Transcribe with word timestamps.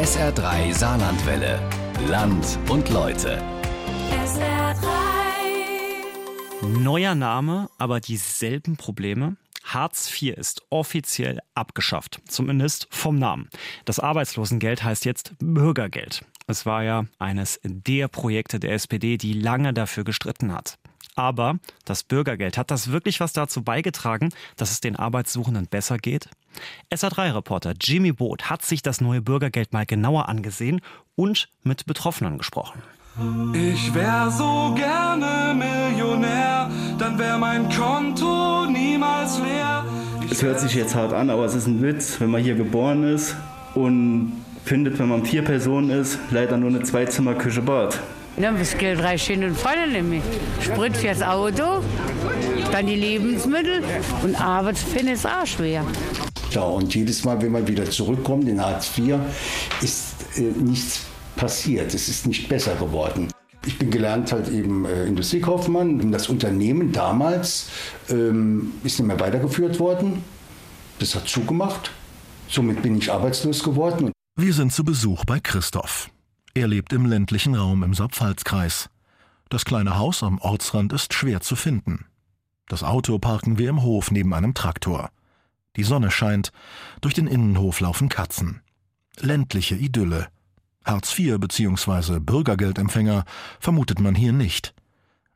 SR3 0.00 0.72
Saarlandwelle. 0.72 1.60
Land 2.08 2.58
und 2.70 2.88
Leute. 2.88 3.36
SR3. 4.10 4.86
Neuer 6.78 7.14
Name, 7.14 7.68
aber 7.76 8.00
dieselben 8.00 8.78
Probleme. 8.78 9.36
Hartz 9.62 10.10
IV 10.10 10.38
ist 10.38 10.62
offiziell 10.70 11.40
abgeschafft, 11.52 12.22
zumindest 12.26 12.86
vom 12.88 13.18
Namen. 13.18 13.50
Das 13.84 13.98
Arbeitslosengeld 13.98 14.82
heißt 14.82 15.04
jetzt 15.04 15.34
Bürgergeld. 15.38 16.24
Es 16.46 16.64
war 16.64 16.82
ja 16.82 17.04
eines 17.18 17.60
der 17.62 18.08
Projekte 18.08 18.58
der 18.58 18.72
SPD, 18.72 19.18
die 19.18 19.34
lange 19.34 19.74
dafür 19.74 20.04
gestritten 20.04 20.54
hat. 20.54 20.78
Aber 21.14 21.58
das 21.84 22.04
Bürgergeld, 22.04 22.56
hat 22.56 22.70
das 22.70 22.90
wirklich 22.90 23.20
was 23.20 23.34
dazu 23.34 23.62
beigetragen, 23.62 24.30
dass 24.56 24.70
es 24.70 24.80
den 24.80 24.96
Arbeitssuchenden 24.96 25.66
besser 25.66 25.98
geht? 25.98 26.30
SA3-Reporter 26.92 27.74
Jimmy 27.80 28.12
Boot 28.12 28.50
hat 28.50 28.64
sich 28.64 28.82
das 28.82 29.00
neue 29.00 29.20
Bürgergeld 29.20 29.72
mal 29.72 29.86
genauer 29.86 30.28
angesehen 30.28 30.80
und 31.14 31.48
mit 31.62 31.86
Betroffenen 31.86 32.38
gesprochen. 32.38 32.82
Ich 33.52 33.92
wär 33.92 34.30
so 34.30 34.74
gerne 34.74 35.54
Millionär, 35.54 36.70
dann 36.98 37.18
wär 37.18 37.36
mein 37.38 37.68
Konto 37.68 38.66
niemals 38.66 39.38
leer. 39.40 39.84
Ich 40.24 40.32
Es 40.32 40.42
hört 40.42 40.60
sich 40.60 40.74
jetzt 40.74 40.94
hart 40.94 41.12
an, 41.12 41.28
aber 41.28 41.44
es 41.44 41.54
ist 41.54 41.66
ein 41.66 41.82
Witz, 41.82 42.20
wenn 42.20 42.30
man 42.30 42.42
hier 42.42 42.54
geboren 42.54 43.04
ist 43.04 43.36
und 43.74 44.32
findet, 44.64 44.98
wenn 44.98 45.08
man 45.08 45.24
vier 45.24 45.42
Personen 45.42 45.90
ist, 45.90 46.18
leider 46.30 46.56
nur 46.56 46.70
eine 46.70 46.82
Zweizimmer-Küche 46.82 47.62
Bad. 47.62 48.00
Ja, 48.36 48.52
das 48.52 48.78
Geld 48.78 49.02
reicht 49.02 49.26
hin 49.26 49.44
und 49.44 49.56
vorne 49.56 49.86
nämlich. 49.88 50.22
Sprit 50.62 50.96
fürs 50.96 51.20
Auto, 51.20 51.82
dann 52.72 52.86
die 52.86 52.96
Lebensmittel 52.96 53.82
und 54.22 54.40
Arbeit 54.40 54.78
finde 54.78 55.12
ich 55.12 55.26
auch 55.26 55.46
schwer. 55.46 55.84
Ja, 56.50 56.62
und 56.62 56.94
jedes 56.94 57.24
Mal, 57.24 57.40
wenn 57.40 57.52
man 57.52 57.66
wieder 57.66 57.88
zurückkommt 57.88 58.48
in 58.48 58.60
Hartz 58.60 58.96
IV, 58.98 59.16
ist 59.80 60.14
äh, 60.36 60.42
nichts 60.42 61.02
passiert. 61.36 61.94
Es 61.94 62.08
ist 62.08 62.26
nicht 62.26 62.48
besser 62.48 62.74
geworden. 62.74 63.28
Ich 63.64 63.78
bin 63.78 63.90
gelernt 63.90 64.32
halt 64.32 64.48
eben 64.48 64.84
äh, 64.84 65.06
Industriekaufmann. 65.06 66.10
Das 66.10 66.28
Unternehmen 66.28 66.92
damals 66.92 67.68
ähm, 68.08 68.72
ist 68.82 68.98
nicht 68.98 69.06
mehr 69.06 69.20
weitergeführt 69.20 69.78
worden. 69.78 70.24
Das 70.98 71.14
hat 71.14 71.28
zugemacht. 71.28 71.92
Somit 72.48 72.82
bin 72.82 72.98
ich 72.98 73.12
arbeitslos 73.12 73.62
geworden. 73.62 74.12
Wir 74.36 74.52
sind 74.52 74.72
zu 74.72 74.82
Besuch 74.82 75.24
bei 75.24 75.38
Christoph. 75.38 76.10
Er 76.54 76.66
lebt 76.66 76.92
im 76.92 77.06
ländlichen 77.06 77.54
Raum 77.54 77.84
im 77.84 77.94
Saarpfalzkreis. 77.94 78.90
Das 79.50 79.64
kleine 79.64 79.98
Haus 79.98 80.22
am 80.22 80.38
Ortsrand 80.38 80.92
ist 80.92 81.14
schwer 81.14 81.40
zu 81.40 81.54
finden. 81.54 82.06
Das 82.68 82.82
Auto 82.82 83.18
parken 83.18 83.58
wir 83.58 83.68
im 83.68 83.82
Hof 83.82 84.10
neben 84.10 84.34
einem 84.34 84.54
Traktor. 84.54 85.10
Die 85.76 85.84
Sonne 85.84 86.10
scheint, 86.10 86.52
durch 87.00 87.14
den 87.14 87.26
Innenhof 87.26 87.80
laufen 87.80 88.08
Katzen. 88.08 88.60
Ländliche 89.18 89.76
Idylle. 89.76 90.28
Hartz 90.84 91.16
IV 91.18 91.38
bzw. 91.38 92.18
Bürgergeldempfänger 92.20 93.24
vermutet 93.58 94.00
man 94.00 94.14
hier 94.14 94.32
nicht. 94.32 94.74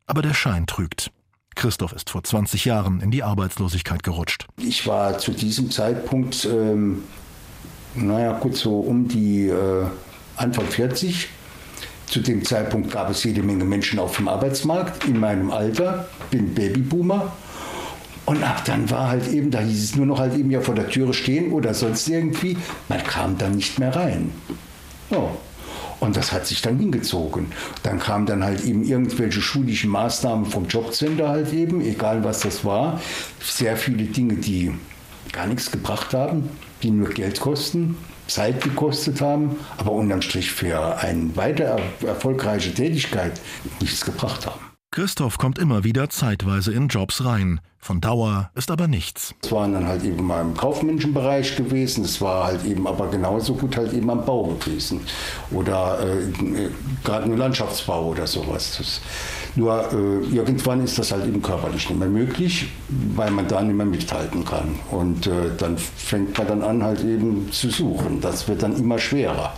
Aber 0.06 0.22
der 0.22 0.34
Schein 0.34 0.66
trügt. 0.66 1.10
Christoph 1.54 1.92
ist 1.92 2.10
vor 2.10 2.24
20 2.24 2.64
Jahren 2.64 3.00
in 3.00 3.10
die 3.10 3.22
Arbeitslosigkeit 3.22 4.02
gerutscht. 4.02 4.46
Ich 4.56 4.86
war 4.86 5.18
zu 5.18 5.32
diesem 5.32 5.70
Zeitpunkt, 5.70 6.44
ähm, 6.46 7.04
naja 7.94 8.38
gut, 8.38 8.56
so 8.56 8.80
um 8.80 9.06
die 9.06 9.48
äh, 9.48 9.86
Anfang 10.36 10.66
40. 10.66 11.28
Zu 12.06 12.20
dem 12.20 12.44
Zeitpunkt 12.44 12.90
gab 12.90 13.08
es 13.10 13.24
jede 13.24 13.42
Menge 13.42 13.64
Menschen 13.64 13.98
auf 13.98 14.16
dem 14.16 14.28
Arbeitsmarkt 14.28 15.04
in 15.04 15.18
meinem 15.18 15.50
Alter, 15.50 16.08
bin 16.30 16.54
Babyboomer. 16.54 17.32
Und 18.26 18.42
ab 18.42 18.64
dann 18.64 18.90
war 18.90 19.08
halt 19.08 19.28
eben, 19.28 19.50
da 19.50 19.60
hieß 19.60 19.84
es 19.84 19.96
nur 19.96 20.06
noch 20.06 20.18
halt 20.18 20.34
eben 20.34 20.50
ja 20.50 20.60
vor 20.60 20.74
der 20.74 20.88
Türe 20.88 21.12
stehen 21.12 21.52
oder 21.52 21.74
sonst 21.74 22.08
irgendwie. 22.08 22.56
Man 22.88 23.02
kam 23.04 23.36
dann 23.36 23.56
nicht 23.56 23.78
mehr 23.78 23.94
rein. 23.94 24.32
Ja. 25.10 25.30
Und 26.00 26.16
das 26.16 26.32
hat 26.32 26.46
sich 26.46 26.60
dann 26.60 26.78
hingezogen. 26.78 27.46
Dann 27.82 27.98
kamen 27.98 28.26
dann 28.26 28.44
halt 28.44 28.64
eben 28.64 28.84
irgendwelche 28.84 29.40
schulischen 29.40 29.90
Maßnahmen 29.90 30.44
vom 30.46 30.66
Jobcenter 30.66 31.28
halt 31.28 31.52
eben, 31.52 31.80
egal 31.80 32.24
was 32.24 32.40
das 32.40 32.64
war. 32.64 33.00
Sehr 33.42 33.76
viele 33.76 34.04
Dinge, 34.04 34.34
die 34.34 34.72
gar 35.32 35.46
nichts 35.46 35.70
gebracht 35.70 36.12
haben, 36.12 36.48
die 36.82 36.90
nur 36.90 37.08
Geld 37.08 37.40
kosten, 37.40 37.96
Zeit 38.26 38.62
gekostet 38.62 39.20
haben, 39.20 39.56
aber 39.78 39.92
unterm 39.92 40.22
Strich 40.22 40.50
für 40.50 40.98
eine 40.98 41.36
weiter 41.36 41.78
erfolgreiche 42.06 42.72
Tätigkeit 42.74 43.40
nichts 43.80 44.04
gebracht 44.04 44.46
haben. 44.46 44.73
Christoph 44.94 45.38
kommt 45.38 45.58
immer 45.58 45.82
wieder 45.82 46.08
zeitweise 46.08 46.72
in 46.72 46.86
Jobs 46.86 47.24
rein. 47.24 47.60
Von 47.80 48.00
Dauer 48.00 48.52
ist 48.54 48.70
aber 48.70 48.86
nichts. 48.86 49.34
Es 49.42 49.50
waren 49.50 49.72
dann 49.72 49.88
halt 49.88 50.04
eben 50.04 50.24
mal 50.24 50.40
im 50.40 50.56
kaufmännischen 50.56 51.12
Bereich 51.12 51.56
gewesen, 51.56 52.04
es 52.04 52.20
war 52.20 52.44
halt 52.46 52.64
eben 52.64 52.86
aber 52.86 53.08
genauso 53.08 53.54
gut 53.54 53.76
halt 53.76 53.92
eben 53.92 54.08
am 54.08 54.24
Bau 54.24 54.44
gewesen. 54.44 55.00
Oder 55.50 55.98
äh, 55.98 56.70
gerade 57.02 57.24
im 57.24 57.36
Landschaftsbau 57.36 58.10
oder 58.10 58.28
sowas. 58.28 58.76
Das, 58.78 59.00
nur 59.56 59.92
äh, 59.92 60.32
irgendwann 60.32 60.84
ist 60.84 60.96
das 60.96 61.10
halt 61.10 61.26
eben 61.26 61.42
körperlich 61.42 61.90
nicht 61.90 61.98
mehr 61.98 62.08
möglich, 62.08 62.68
weil 63.16 63.32
man 63.32 63.48
da 63.48 63.62
nicht 63.62 63.74
mehr 63.74 63.86
mithalten 63.86 64.44
kann. 64.44 64.78
Und 64.92 65.26
äh, 65.26 65.50
dann 65.58 65.76
fängt 65.76 66.38
man 66.38 66.46
dann 66.46 66.62
an 66.62 66.84
halt 66.84 67.00
eben 67.00 67.50
zu 67.50 67.68
suchen. 67.68 68.20
Das 68.20 68.46
wird 68.46 68.62
dann 68.62 68.76
immer 68.76 69.00
schwerer. 69.00 69.54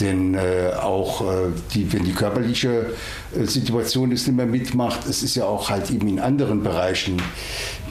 Denn 0.00 0.34
äh, 0.34 0.72
auch 0.80 1.20
äh, 1.20 1.50
die, 1.74 1.92
wenn 1.92 2.04
die 2.04 2.12
körperliche 2.12 2.94
äh, 3.36 3.44
Situation 3.44 4.12
es 4.12 4.26
nicht 4.26 4.36
mehr 4.36 4.46
mitmacht, 4.46 5.06
es 5.06 5.22
ist 5.22 5.34
ja 5.34 5.44
auch 5.44 5.68
halt 5.70 5.90
eben 5.90 6.08
in 6.08 6.18
anderen 6.18 6.62
Bereichen 6.62 7.20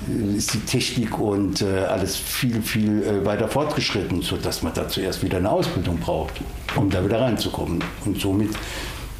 äh, 0.08 0.38
ist 0.38 0.54
die 0.54 0.60
Technik 0.60 1.20
und 1.20 1.62
äh, 1.62 1.86
alles 1.86 2.16
viel, 2.16 2.62
viel 2.62 3.04
äh, 3.04 3.26
weiter 3.26 3.48
fortgeschritten, 3.48 4.22
sodass 4.22 4.64
man 4.64 4.74
dazu 4.74 5.02
erst 5.02 5.24
wieder 5.24 5.38
eine 5.38 5.50
Ausbildung 5.50 6.00
braucht, 6.00 6.34
um 6.76 6.90
da 6.90 7.04
wieder 7.06 7.22
reinzukommen. 7.22 7.84
Und 8.06 8.20
somit 8.20 8.52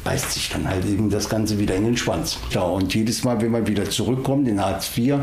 beißt 0.04 0.32
sich 0.32 0.48
dann 0.48 0.68
halt 0.68 0.84
eben 0.86 1.10
das 1.10 1.28
Ganze 1.28 1.58
wieder 1.58 1.76
in 1.76 1.84
den 1.84 1.96
Schwanz. 1.96 2.38
Ja, 2.50 2.62
und 2.62 2.94
jedes 2.94 3.22
Mal, 3.22 3.40
wenn 3.40 3.50
man 3.50 3.66
wieder 3.66 3.88
zurückkommt 3.88 4.48
in 4.48 4.60
Hartz 4.60 4.90
IV, 4.96 5.16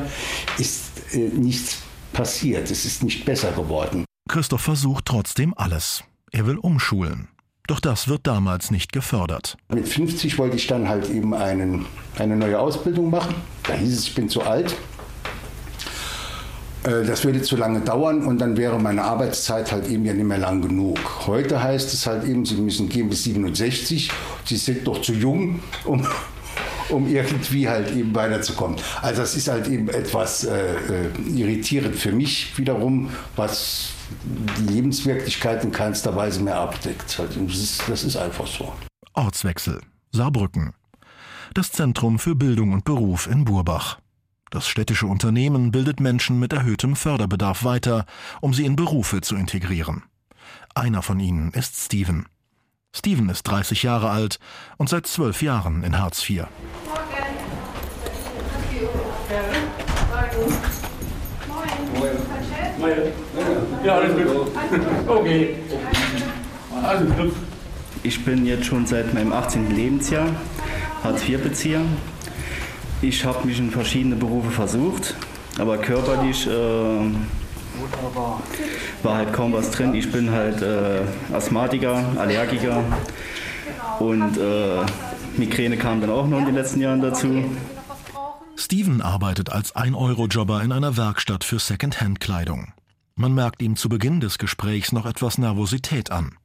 ist 0.57 0.85
nichts 1.33 1.79
passiert. 2.13 2.69
Es 2.69 2.85
ist 2.85 3.03
nicht 3.03 3.25
besser 3.25 3.51
geworden. 3.51 4.05
Christoph 4.29 4.61
versucht 4.61 5.05
trotzdem 5.05 5.53
alles. 5.55 6.03
Er 6.31 6.45
will 6.45 6.57
umschulen. 6.57 7.29
Doch 7.67 7.81
das 7.81 8.07
wird 8.07 8.25
damals 8.25 8.71
nicht 8.71 8.93
gefördert. 8.93 9.57
Mit 9.67 9.87
50 9.87 10.37
wollte 10.37 10.55
ich 10.55 10.67
dann 10.67 10.87
halt 10.87 11.09
eben 11.09 11.33
einen, 11.33 11.85
eine 12.17 12.37
neue 12.37 12.57
Ausbildung 12.59 13.09
machen. 13.09 13.35
Da 13.63 13.73
hieß 13.73 13.93
es, 13.93 14.03
ich 14.07 14.15
bin 14.15 14.29
zu 14.29 14.41
alt. 14.43 14.73
Äh, 16.83 17.03
Das 17.05 17.25
würde 17.25 17.41
zu 17.41 17.57
lange 17.57 17.81
dauern 17.81 18.25
und 18.25 18.39
dann 18.39 18.55
wäre 18.55 18.79
meine 18.79 19.03
Arbeitszeit 19.03 19.71
halt 19.73 19.87
eben 19.89 20.05
ja 20.05 20.13
nicht 20.13 20.25
mehr 20.25 20.37
lang 20.37 20.61
genug. 20.61 21.27
Heute 21.27 21.61
heißt 21.61 21.93
es 21.93 22.07
halt 22.07 22.23
eben, 22.23 22.45
Sie 22.45 22.55
müssen 22.55 22.87
gehen 22.87 23.09
bis 23.09 23.25
67. 23.25 24.11
Sie 24.45 24.55
sind 24.57 24.87
doch 24.87 25.01
zu 25.01 25.11
jung, 25.11 25.59
um, 25.83 26.07
um 26.89 27.07
irgendwie 27.13 27.67
halt 27.67 27.93
eben 27.93 28.15
weiterzukommen. 28.15 28.77
Also 29.01 29.21
das 29.21 29.35
ist 29.35 29.49
halt 29.49 29.67
eben 29.67 29.89
etwas 29.89 30.45
äh, 30.45 30.75
äh, 30.75 31.09
irritierend 31.35 31.97
für 31.97 32.13
mich 32.13 32.57
wiederum, 32.57 33.09
was 33.35 33.89
die 34.57 34.73
Lebenswirklichkeit 34.73 35.63
in 35.63 35.71
keinster 35.71 36.15
Weise 36.15 36.41
mehr 36.41 36.57
abdeckt. 36.57 37.19
Das 37.19 37.35
ist, 37.35 37.83
das 37.87 38.03
ist 38.03 38.17
einfach 38.17 38.47
so. 38.47 38.73
Ortswechsel. 39.13 39.81
Saarbrücken. 40.11 40.73
Das 41.53 41.71
Zentrum 41.71 42.19
für 42.19 42.35
Bildung 42.35 42.73
und 42.73 42.83
Beruf 42.83 43.27
in 43.27 43.45
Burbach. 43.45 43.99
Das 44.49 44.67
städtische 44.67 45.07
Unternehmen 45.07 45.71
bildet 45.71 45.99
Menschen 45.99 46.39
mit 46.39 46.53
erhöhtem 46.53 46.95
Förderbedarf 46.95 47.63
weiter, 47.63 48.05
um 48.41 48.53
sie 48.53 48.65
in 48.65 48.75
Berufe 48.75 49.21
zu 49.21 49.35
integrieren. 49.35 50.03
Einer 50.73 51.01
von 51.01 51.19
ihnen 51.19 51.51
ist 51.51 51.75
Steven. 51.75 52.27
Steven 52.95 53.29
ist 53.29 53.43
30 53.43 53.83
Jahre 53.83 54.09
alt 54.09 54.39
und 54.77 54.89
seit 54.89 55.07
zwölf 55.07 55.41
Jahren 55.41 55.83
in 55.83 55.99
Hartz 55.99 56.27
IV. 56.27 56.45
Ja, 63.83 63.95
alles 63.95 64.15
gut. 64.15 64.51
Okay. 65.07 65.55
Alles 66.83 67.15
gut. 67.15 67.33
Ich 68.03 68.23
bin 68.23 68.45
jetzt 68.45 68.65
schon 68.65 68.85
seit 68.85 69.13
meinem 69.13 69.33
18. 69.33 69.75
Lebensjahr 69.75 70.27
Hartz-IV-Bezieher. 71.03 71.81
Ich 73.01 73.25
habe 73.25 73.45
mich 73.45 73.59
in 73.59 73.69
verschiedene 73.69 74.15
Berufe 74.15 74.49
versucht, 74.49 75.15
aber 75.59 75.77
körperlich 75.77 76.47
äh, 76.47 76.49
war 79.03 79.15
halt 79.15 79.33
kaum 79.33 79.53
was 79.53 79.71
drin. 79.71 79.93
Ich 79.93 80.11
bin 80.11 80.31
halt 80.31 80.61
äh, 80.61 81.01
Asthmatiker, 81.33 82.03
Allergiker 82.17 82.83
und 83.99 84.37
äh, 84.37 84.85
Migräne 85.37 85.77
kam 85.77 86.01
dann 86.01 86.09
auch 86.09 86.27
noch 86.27 86.39
in 86.39 86.45
den 86.45 86.55
letzten 86.55 86.81
Jahren 86.81 87.01
dazu. 87.01 87.43
Steven 88.55 89.01
arbeitet 89.01 89.51
als 89.51 89.75
1-Euro-Jobber 89.75 90.63
in 90.63 90.71
einer 90.71 90.97
Werkstatt 90.97 91.43
für 91.43 91.59
Second-Hand-Kleidung. 91.59 92.73
Man 93.19 93.33
merkt 93.33 93.63
ihm 93.63 93.75
zu 93.75 93.89
Beginn 93.89 94.19
des 94.19 94.37
Gesprächs 94.37 94.91
noch 94.91 95.07
etwas 95.07 95.39
Nervosität 95.39 96.11
an. 96.11 96.35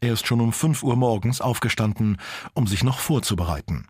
Er 0.00 0.12
ist 0.12 0.28
schon 0.28 0.40
um 0.40 0.52
5 0.52 0.84
Uhr 0.84 0.94
morgens 0.94 1.40
aufgestanden, 1.40 2.18
um 2.54 2.68
sich 2.68 2.84
noch 2.84 3.00
vorzubereiten. 3.00 3.88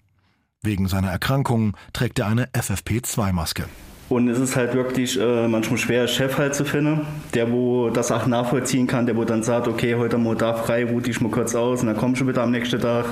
Wegen 0.63 0.89
seiner 0.89 1.11
Erkrankung 1.11 1.77
trägt 1.93 2.19
er 2.19 2.27
eine 2.27 2.47
FFP2-Maske. 2.47 3.67
Und 4.09 4.29
es 4.29 4.39
ist 4.39 4.57
halt 4.57 4.73
wirklich 4.73 5.21
äh, 5.21 5.49
manchmal 5.49 5.77
schwer, 5.77 6.09
Chef 6.09 6.39
halt 6.39 6.55
zu 6.55 6.65
finden, 6.65 7.03
der 7.35 7.53
wo 7.53 7.91
das 7.91 8.11
auch 8.11 8.27
nachvollziehen 8.27 8.87
kann, 8.87 9.05
der 9.05 9.17
wo 9.17 9.25
dann 9.25 9.43
sagt, 9.43 9.69
okay, 9.69 9.97
heute 9.97 10.17
mal 10.17 10.35
da 10.35 10.55
frei, 10.55 10.87
ruhe 10.87 11.03
ich 11.07 11.21
mal 11.21 11.31
kurz 11.31 11.55
aus 11.55 11.83
und 11.83 11.89
dann 11.89 11.97
komm 11.99 12.17
schon 12.17 12.27
wieder 12.27 12.43
am 12.43 12.53
nächsten 12.53 12.81
Tag. 12.81 13.05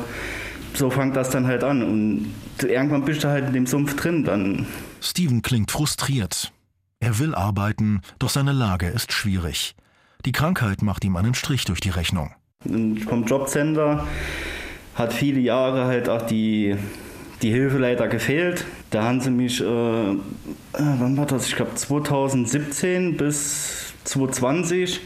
So 0.73 0.89
fängt 0.89 1.17
das 1.17 1.29
dann 1.29 1.47
halt 1.47 1.65
an 1.65 1.83
und 1.83 2.35
irgendwann 2.63 3.05
bist 3.05 3.25
du 3.25 3.29
halt 3.29 3.49
in 3.49 3.53
dem 3.53 3.67
Sumpf 3.67 3.95
drin 3.95 4.25
dann. 4.25 4.67
Steven 5.03 5.43
klingt 5.43 5.71
frustriert. 5.71 6.52
Er 7.03 7.19
will 7.19 7.35
arbeiten, 7.35 8.01
doch 8.21 8.31
seine 8.31 8.53
Lage 8.53 8.87
ist 8.87 9.13
schwierig. 9.13 9.75
Die 10.25 10.31
Krankheit 10.31 10.83
macht 10.83 11.05
ihm 11.05 11.17
einen 11.17 11.35
Strich 11.35 11.65
durch 11.65 11.81
die 11.81 11.91
Rechnung. 11.91 12.31
Vom 12.63 13.25
Jobcenter 13.25 14.07
hat 14.95 15.13
viele 15.13 15.41
Jahre 15.41 15.87
halt 15.87 16.09
auch 16.09 16.23
die, 16.23 16.77
die 17.43 17.51
Hilfe 17.51 17.81
gefehlt. 18.07 18.65
Da 18.91 19.03
haben 19.03 19.21
sie 19.21 19.33
mich, 19.33 19.61
äh, 19.61 19.65
äh 19.65 20.15
wann 20.75 21.17
war 21.17 21.27
das? 21.27 21.49
Ich 21.49 21.57
glaube 21.57 21.75
2017 21.75 23.17
bis 23.17 23.95
2020, 24.05 25.01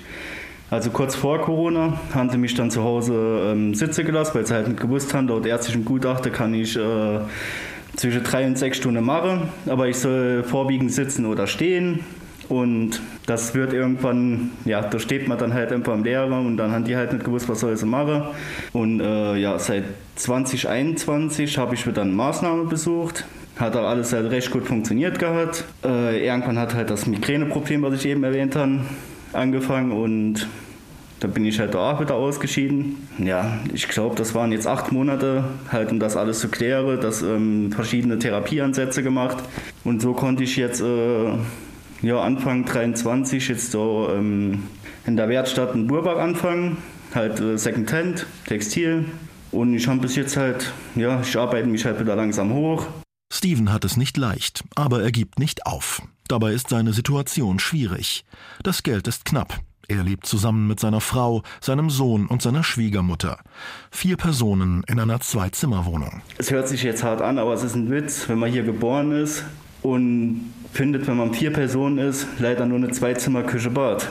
also 0.69 0.91
kurz 0.91 1.15
vor 1.15 1.41
Corona, 1.41 1.99
haben 2.13 2.29
sie 2.29 2.37
mich 2.37 2.53
dann 2.53 2.71
zu 2.71 2.83
Hause 2.83 3.53
ähm, 3.53 3.75
sitzen 3.75 4.05
gelassen, 4.05 4.35
weil 4.35 4.47
sie 4.47 4.53
halt 4.53 4.69
nicht 4.69 4.81
gewusst 4.81 5.15
haben, 5.15 5.29
dort 5.29 5.47
ärztlichen 5.47 5.87
Gutachten 5.87 6.31
kann 6.31 6.53
ich 6.53 6.77
äh, 6.77 7.21
zwischen 7.97 8.23
drei 8.23 8.47
und 8.47 8.57
sechs 8.59 8.77
Stunden 8.77 9.05
machen, 9.05 9.49
aber 9.67 9.89
ich 9.89 9.99
soll 9.99 10.45
vorwiegend 10.45 10.93
sitzen 10.93 11.27
oder 11.27 11.47
stehen. 11.47 12.01
Und 12.49 13.01
das 13.27 13.55
wird 13.55 13.73
irgendwann, 13.73 14.53
ja, 14.65 14.81
da 14.81 15.01
steht 15.01 15.27
man 15.27 15.37
dann 15.37 15.53
halt 15.53 15.73
einfach 15.73 15.95
im 15.95 16.05
Lehrer 16.05 16.39
und 16.39 16.57
dann 16.57 16.71
haben 16.71 16.85
die 16.85 16.95
halt 16.95 17.13
nicht 17.13 17.25
gewusst, 17.25 17.49
was 17.49 17.61
soll 17.61 17.77
sie 17.77 17.87
machen. 17.87 18.23
Und 18.73 19.01
äh, 19.01 19.37
ja, 19.37 19.59
seit 19.59 19.85
2021 20.15 21.59
habe 21.59 21.75
ich 21.75 21.87
wieder 21.87 22.03
eine 22.03 22.13
Maßnahme 22.13 22.65
besucht. 22.67 23.25
Hat 23.57 23.75
auch 23.75 23.89
alles 23.89 24.13
halt 24.13 24.31
recht 24.31 24.51
gut 24.51 24.67
funktioniert 24.67 25.19
gehabt. 25.19 25.65
Äh, 25.85 26.25
irgendwann 26.25 26.59
hat 26.59 26.75
halt 26.75 26.91
das 26.91 27.07
Migräneproblem, 27.07 27.83
was 27.83 27.95
ich 27.95 28.07
eben 28.07 28.23
erwähnt 28.23 28.55
habe, 28.55 28.81
angefangen 29.33 29.91
und 29.91 30.47
da 31.21 31.29
bin 31.29 31.45
ich 31.45 31.59
halt 31.59 31.75
auch 31.75 32.01
wieder 32.01 32.15
ausgeschieden. 32.15 33.09
Ja, 33.19 33.59
ich 33.73 33.89
glaube, 33.89 34.17
das 34.17 34.35
waren 34.35 34.53
jetzt 34.53 34.67
acht 34.67 34.93
Monate, 34.93 35.45
halt 35.71 35.91
um 35.91 35.99
das 35.99 36.17
alles 36.17 36.41
zu 36.41 36.49
klären, 36.49 37.01
das 37.01 37.23
ähm, 37.23 37.73
verschiedene 37.73 38.19
Therapieansätze 38.19 39.03
gemacht. 39.03 39.39
Und 39.85 40.03
so 40.03 40.13
konnte 40.13 40.45
ich 40.45 40.57
jetzt 40.57 40.81
äh, 40.83 41.33
ja, 42.03 42.21
Anfang 42.21 42.65
23 42.65 43.49
jetzt 43.49 43.71
so 43.71 44.11
ähm, 44.15 44.65
in 45.07 45.17
der 45.17 45.29
Werkstatt 45.29 45.75
in 45.75 45.87
Burbach 45.87 46.19
anfangen, 46.19 46.79
halt 47.15 47.41
äh, 47.41 47.57
Secondhand, 47.57 48.27
Textil. 48.47 49.07
Und 49.53 49.75
ich 49.75 49.89
habe 49.89 50.01
bis 50.01 50.17
jetzt 50.17 50.37
halt, 50.37 50.73
ja, 50.97 51.21
ich 51.21 51.37
arbeite 51.39 51.69
mich 51.69 51.85
halt 51.87 51.99
wieder 51.99 52.17
langsam 52.17 52.53
hoch. 52.53 52.87
Steven 53.33 53.73
hat 53.73 53.85
es 53.85 53.97
nicht 53.97 54.17
leicht, 54.17 54.65
aber 54.75 55.03
er 55.03 55.13
gibt 55.13 55.39
nicht 55.39 55.67
auf. 55.67 56.03
Dabei 56.29 56.53
ist 56.53 56.69
seine 56.69 56.93
Situation 56.93 57.59
schwierig. 57.59 58.25
Das 58.63 58.83
Geld 58.83 59.09
ist 59.09 59.25
knapp. 59.25 59.61
Er 59.89 60.03
lebt 60.03 60.27
zusammen 60.27 60.67
mit 60.67 60.81
seiner 60.81 61.01
Frau, 61.01 61.43
seinem 61.61 61.91
Sohn 61.91 62.27
und 62.27 62.43
seiner 62.43 62.65
Schwiegermutter. 62.65 63.39
Vier 63.91 64.17
Personen 64.17 64.83
in 64.89 64.99
einer 64.99 65.21
Zwei-Zimmer-Wohnung. 65.21 66.23
Es 66.39 66.51
hört 66.51 66.67
sich 66.67 66.83
jetzt 66.83 67.05
hart 67.05 67.23
an, 67.23 67.39
aber 67.39 67.53
es 67.53 67.63
ist 67.63 67.77
ein 67.77 67.89
Witz, 67.91 68.29
wenn 68.29 68.39
man 68.39 68.51
hier 68.51 68.65
geboren 68.65 69.13
ist 69.13 69.45
und 69.83 70.53
findet, 70.73 71.07
wenn 71.07 71.17
man 71.17 71.33
vier 71.33 71.53
Personen 71.53 71.99
ist, 71.99 72.27
leider 72.39 72.67
nur 72.67 72.79
eine 72.79 72.91
Zwei-Zimmer-Küche-Bad. 72.91 74.09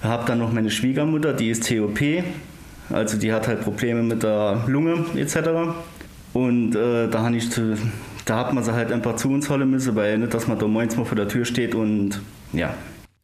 Ich 0.00 0.04
habe 0.04 0.24
dann 0.26 0.40
noch 0.40 0.52
meine 0.52 0.70
Schwiegermutter, 0.70 1.32
die 1.32 1.50
ist 1.50 1.68
TOP, 1.68 2.00
also 2.90 3.16
die 3.16 3.32
hat 3.32 3.46
halt 3.46 3.62
Probleme 3.62 4.02
mit 4.02 4.24
der 4.24 4.64
Lunge 4.66 5.06
etc. 5.14 5.76
Und 6.32 6.74
äh, 6.74 7.08
da, 7.08 7.30
ich 7.30 7.50
zu, 7.50 7.78
da 8.24 8.38
hat 8.38 8.52
man 8.52 8.64
sie 8.64 8.72
halt 8.72 8.90
einfach 8.90 9.14
zu 9.14 9.30
uns 9.30 9.48
holen 9.48 9.70
müssen, 9.70 9.94
weil 9.94 10.18
nicht, 10.18 10.34
dass 10.34 10.48
man 10.48 10.58
da 10.58 10.66
morgens 10.66 10.96
mal 10.96 11.04
vor 11.04 11.16
der 11.16 11.28
Tür 11.28 11.44
steht 11.44 11.76
und 11.76 12.20
ja. 12.52 12.74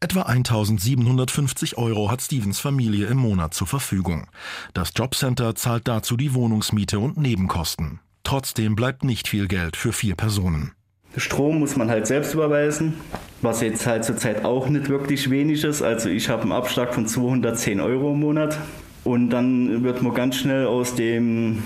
Etwa 0.03 0.23
1750 0.23 1.77
Euro 1.77 2.09
hat 2.09 2.23
Stevens 2.23 2.59
Familie 2.59 3.05
im 3.05 3.19
Monat 3.19 3.53
zur 3.53 3.67
Verfügung. 3.67 4.25
Das 4.73 4.93
Jobcenter 4.95 5.53
zahlt 5.53 5.87
dazu 5.87 6.17
die 6.17 6.33
Wohnungsmiete 6.33 6.97
und 6.97 7.17
Nebenkosten. 7.17 7.99
Trotzdem 8.23 8.75
bleibt 8.75 9.03
nicht 9.03 9.27
viel 9.27 9.47
Geld 9.47 9.77
für 9.77 9.93
vier 9.93 10.15
Personen. 10.15 10.71
Strom 11.17 11.59
muss 11.59 11.75
man 11.75 11.91
halt 11.91 12.07
selbst 12.07 12.33
überweisen, 12.33 12.95
was 13.43 13.61
jetzt 13.61 13.85
halt 13.85 14.03
zurzeit 14.03 14.43
auch 14.43 14.69
nicht 14.69 14.89
wirklich 14.89 15.29
wenig 15.29 15.63
ist. 15.63 15.83
Also 15.83 16.09
ich 16.09 16.29
habe 16.29 16.41
einen 16.41 16.51
Abschlag 16.51 16.95
von 16.95 17.05
210 17.05 17.79
Euro 17.79 18.13
im 18.13 18.21
Monat. 18.21 18.57
Und 19.03 19.29
dann 19.29 19.83
wird 19.83 20.01
man 20.01 20.15
ganz 20.15 20.37
schnell 20.37 20.65
aus 20.65 20.95
dem, 20.95 21.61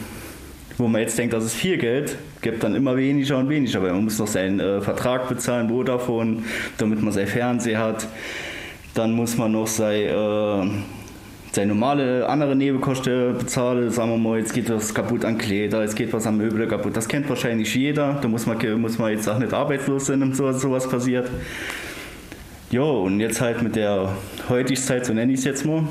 wo 0.78 0.88
man 0.88 1.02
jetzt 1.02 1.18
denkt, 1.18 1.34
das 1.34 1.46
ist 1.46 1.56
viel 1.56 1.78
Geld, 1.78 2.18
gibt 2.42 2.64
dann 2.64 2.76
immer 2.76 2.98
weniger 2.98 3.38
und 3.38 3.50
weniger, 3.50 3.82
weil 3.82 3.94
man 3.94 4.04
muss 4.04 4.20
noch 4.20 4.28
seinen 4.28 4.60
äh, 4.60 4.82
Vertrag 4.82 5.30
bezahlen, 5.30 5.70
Vodafone, 5.70 6.44
damit 6.78 7.02
man 7.02 7.14
sein 7.14 7.28
Fernseher 7.28 7.80
hat. 7.80 8.08
Dann 8.94 9.12
muss 9.12 9.38
man 9.38 9.52
noch 9.52 9.68
sein 9.68 10.02
äh, 10.04 10.68
seine 11.56 11.74
normale 11.74 12.28
andere 12.28 12.56
Nebenkosten 12.56 13.38
bezahle, 13.38 13.90
sagen 13.90 14.12
wir 14.12 14.18
mal, 14.18 14.40
jetzt 14.40 14.54
geht 14.54 14.70
was 14.70 14.94
kaputt 14.94 15.24
an 15.24 15.38
Kleider, 15.38 15.82
jetzt 15.82 15.96
geht 15.96 16.12
was 16.12 16.28
an 16.28 16.38
Möbel 16.38 16.68
kaputt. 16.68 16.96
Das 16.98 17.08
kennt 17.08 17.30
wahrscheinlich 17.30 17.74
jeder. 17.74 18.20
Da 18.22 18.28
muss 18.28 18.46
man, 18.46 18.58
muss 18.82 19.00
man 19.00 19.12
jetzt 19.12 19.28
auch 19.30 19.40
nicht 19.40 19.54
arbeitslos 19.54 20.08
sein, 20.08 20.20
wenn 20.22 20.34
so, 20.34 20.52
sowas 20.52 20.88
passiert. 20.90 21.30
Ja, 22.72 22.82
und 22.82 23.22
jetzt 23.22 23.40
halt 23.40 23.62
mit 23.62 23.76
der 23.76 24.14
Heutigkeit, 24.50 25.06
so 25.06 25.14
nenne 25.14 25.32
ich 25.32 25.40
es 25.40 25.46
jetzt 25.46 25.66
mal, 25.66 25.88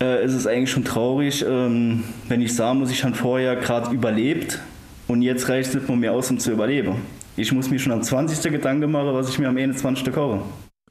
äh, 0.00 0.24
ist 0.24 0.32
es 0.34 0.46
eigentlich 0.46 0.70
schon 0.70 0.84
traurig, 0.84 1.44
ähm, 1.46 2.04
wenn 2.28 2.40
ich 2.40 2.54
sagen 2.54 2.80
muss, 2.80 2.90
ich 2.90 3.04
habe 3.04 3.14
vorher 3.14 3.56
gerade 3.56 3.94
überlebt 3.94 4.60
und 5.08 5.22
jetzt 5.22 5.48
reicht 5.48 5.74
es 5.74 5.74
nicht 5.74 5.88
mehr 5.88 6.12
aus, 6.12 6.30
um 6.30 6.38
zu 6.38 6.52
überleben. 6.52 6.96
Ich 7.36 7.52
muss 7.52 7.70
mir 7.70 7.78
schon 7.78 7.92
am 7.92 8.02
20. 8.02 8.52
Gedanken 8.52 8.90
machen, 8.90 9.12
was 9.12 9.28
ich 9.28 9.38
mir 9.38 9.48
am 9.48 9.56
21. 9.56 10.12
koche. 10.12 10.42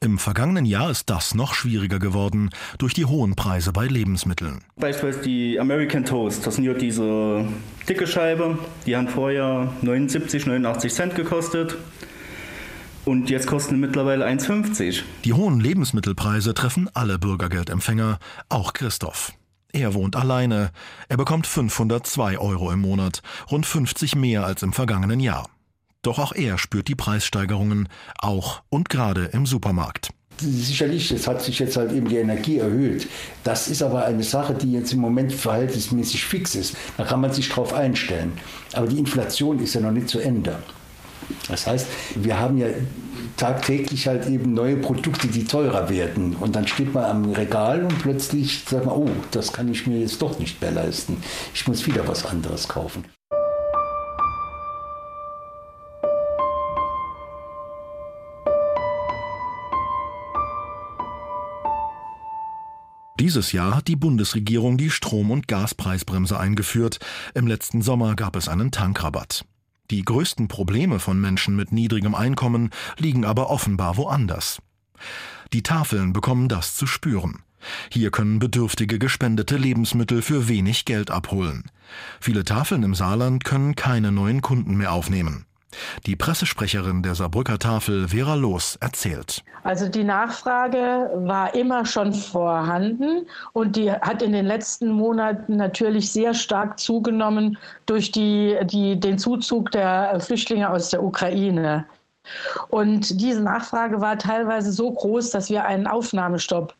Im 0.04 0.18
vergangenen 0.18 0.66
Jahr 0.66 0.90
ist 0.90 1.08
das 1.08 1.34
noch 1.34 1.54
schwieriger 1.54 1.98
geworden 1.98 2.50
durch 2.76 2.92
die 2.92 3.06
hohen 3.06 3.36
Preise 3.36 3.72
bei 3.72 3.86
Lebensmitteln. 3.86 4.62
Beispielsweise 4.76 5.24
die 5.24 5.58
American 5.58 6.04
Toast, 6.04 6.46
das 6.46 6.56
sind 6.56 6.64
ja 6.64 6.74
diese 6.74 7.46
dicke 7.88 8.06
Scheibe, 8.06 8.58
die 8.84 8.96
haben 8.96 9.08
vorher 9.08 9.72
79, 9.80 10.44
89 10.44 10.92
Cent 10.92 11.14
gekostet. 11.14 11.78
Und 13.04 13.28
jetzt 13.28 13.46
kosten 13.46 13.80
mittlerweile 13.80 14.26
1,50. 14.26 15.02
Die 15.24 15.34
hohen 15.34 15.60
Lebensmittelpreise 15.60 16.54
treffen 16.54 16.88
alle 16.94 17.18
Bürgergeldempfänger, 17.18 18.18
auch 18.48 18.72
Christoph. 18.72 19.32
Er 19.72 19.92
wohnt 19.92 20.16
alleine. 20.16 20.70
Er 21.08 21.16
bekommt 21.16 21.46
502 21.46 22.38
Euro 22.38 22.70
im 22.70 22.80
Monat, 22.80 23.22
rund 23.50 23.66
50 23.66 24.16
mehr 24.16 24.46
als 24.46 24.62
im 24.62 24.72
vergangenen 24.72 25.20
Jahr. 25.20 25.50
Doch 26.00 26.18
auch 26.18 26.32
er 26.32 26.58
spürt 26.58 26.88
die 26.88 26.94
Preissteigerungen, 26.94 27.88
auch 28.18 28.62
und 28.70 28.88
gerade 28.88 29.24
im 29.32 29.46
Supermarkt. 29.46 30.10
Sicherlich, 30.38 31.10
es 31.10 31.26
hat 31.26 31.42
sich 31.42 31.58
jetzt 31.58 31.76
halt 31.76 31.92
eben 31.92 32.08
die 32.08 32.16
Energie 32.16 32.58
erhöht. 32.58 33.08
Das 33.44 33.68
ist 33.68 33.82
aber 33.82 34.04
eine 34.04 34.22
Sache, 34.22 34.54
die 34.54 34.72
jetzt 34.72 34.92
im 34.92 35.00
Moment 35.00 35.32
verhältnismäßig 35.32 36.24
fix 36.24 36.54
ist. 36.54 36.76
Da 36.96 37.04
kann 37.04 37.20
man 37.20 37.32
sich 37.32 37.48
drauf 37.48 37.72
einstellen. 37.72 38.32
Aber 38.72 38.86
die 38.86 38.98
Inflation 38.98 39.58
ist 39.58 39.74
ja 39.74 39.80
noch 39.80 39.92
nicht 39.92 40.08
zu 40.08 40.20
Ende. 40.20 40.58
Das 41.48 41.66
heißt, 41.66 41.86
wir 42.16 42.38
haben 42.38 42.58
ja 42.58 42.66
tagtäglich 43.36 44.06
halt 44.06 44.26
eben 44.28 44.54
neue 44.54 44.76
Produkte, 44.76 45.26
die 45.28 45.44
teurer 45.44 45.88
werden. 45.88 46.36
Und 46.36 46.56
dann 46.56 46.66
steht 46.66 46.94
man 46.94 47.04
am 47.04 47.32
Regal 47.32 47.84
und 47.84 47.98
plötzlich 47.98 48.64
sagt 48.68 48.86
man, 48.86 48.94
oh, 48.94 49.10
das 49.30 49.52
kann 49.52 49.70
ich 49.70 49.86
mir 49.86 49.98
jetzt 49.98 50.22
doch 50.22 50.38
nicht 50.38 50.60
mehr 50.60 50.70
leisten. 50.70 51.16
Ich 51.52 51.66
muss 51.66 51.86
wieder 51.86 52.06
was 52.06 52.24
anderes 52.24 52.68
kaufen. 52.68 53.04
Dieses 63.20 63.52
Jahr 63.52 63.76
hat 63.76 63.88
die 63.88 63.96
Bundesregierung 63.96 64.76
die 64.76 64.90
Strom- 64.90 65.30
und 65.30 65.48
Gaspreisbremse 65.48 66.38
eingeführt. 66.38 66.98
Im 67.32 67.46
letzten 67.46 67.80
Sommer 67.80 68.16
gab 68.16 68.36
es 68.36 68.48
einen 68.48 68.70
Tankrabatt. 68.70 69.46
Die 69.90 70.02
größten 70.02 70.48
Probleme 70.48 70.98
von 70.98 71.20
Menschen 71.20 71.56
mit 71.56 71.72
niedrigem 71.72 72.14
Einkommen 72.14 72.70
liegen 72.96 73.24
aber 73.24 73.50
offenbar 73.50 73.96
woanders. 73.96 74.60
Die 75.52 75.62
Tafeln 75.62 76.12
bekommen 76.12 76.48
das 76.48 76.74
zu 76.74 76.86
spüren. 76.86 77.42
Hier 77.90 78.10
können 78.10 78.38
Bedürftige 78.38 78.98
gespendete 78.98 79.56
Lebensmittel 79.56 80.22
für 80.22 80.48
wenig 80.48 80.84
Geld 80.84 81.10
abholen. 81.10 81.70
Viele 82.20 82.44
Tafeln 82.44 82.82
im 82.82 82.94
Saarland 82.94 83.44
können 83.44 83.74
keine 83.74 84.12
neuen 84.12 84.42
Kunden 84.42 84.76
mehr 84.76 84.92
aufnehmen. 84.92 85.46
Die 86.06 86.16
Pressesprecherin 86.16 87.02
der 87.02 87.14
Saarbrücker 87.14 87.58
Tafel, 87.58 88.08
Vera 88.08 88.34
Loos, 88.34 88.76
erzählt. 88.80 89.42
Also 89.62 89.88
die 89.88 90.04
Nachfrage 90.04 91.10
war 91.14 91.54
immer 91.54 91.86
schon 91.86 92.12
vorhanden 92.12 93.26
und 93.52 93.76
die 93.76 93.90
hat 93.90 94.22
in 94.22 94.32
den 94.32 94.46
letzten 94.46 94.90
Monaten 94.90 95.56
natürlich 95.56 96.10
sehr 96.10 96.34
stark 96.34 96.78
zugenommen 96.78 97.58
durch 97.86 98.12
die, 98.12 98.56
die, 98.64 98.98
den 98.98 99.18
Zuzug 99.18 99.70
der 99.70 100.20
Flüchtlinge 100.20 100.68
aus 100.68 100.90
der 100.90 101.02
Ukraine. 101.02 101.86
Und 102.68 103.20
diese 103.20 103.42
Nachfrage 103.42 104.00
war 104.00 104.18
teilweise 104.18 104.72
so 104.72 104.90
groß, 104.90 105.30
dass 105.30 105.50
wir 105.50 105.64
einen 105.64 105.86
Aufnahmestopp 105.86 106.74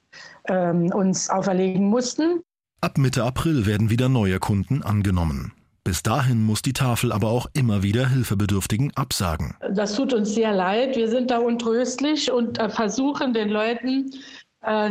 ähm, 0.48 0.92
uns 0.92 1.28
auferlegen 1.30 1.86
mussten. 1.86 2.40
Ab 2.80 2.98
Mitte 2.98 3.24
April 3.24 3.66
werden 3.66 3.90
wieder 3.90 4.08
neue 4.08 4.38
Kunden 4.38 4.82
angenommen. 4.82 5.52
Bis 5.84 6.02
dahin 6.02 6.42
muss 6.42 6.62
die 6.62 6.72
Tafel 6.72 7.12
aber 7.12 7.28
auch 7.28 7.46
immer 7.52 7.82
wieder 7.82 8.08
Hilfebedürftigen 8.08 8.92
absagen. 8.96 9.54
Das 9.74 9.94
tut 9.94 10.14
uns 10.14 10.34
sehr 10.34 10.50
leid. 10.50 10.96
Wir 10.96 11.08
sind 11.08 11.30
da 11.30 11.36
untröstlich 11.38 12.32
und 12.32 12.58
äh, 12.58 12.70
versuchen 12.70 13.34
den 13.34 13.50
Leuten 13.50 14.10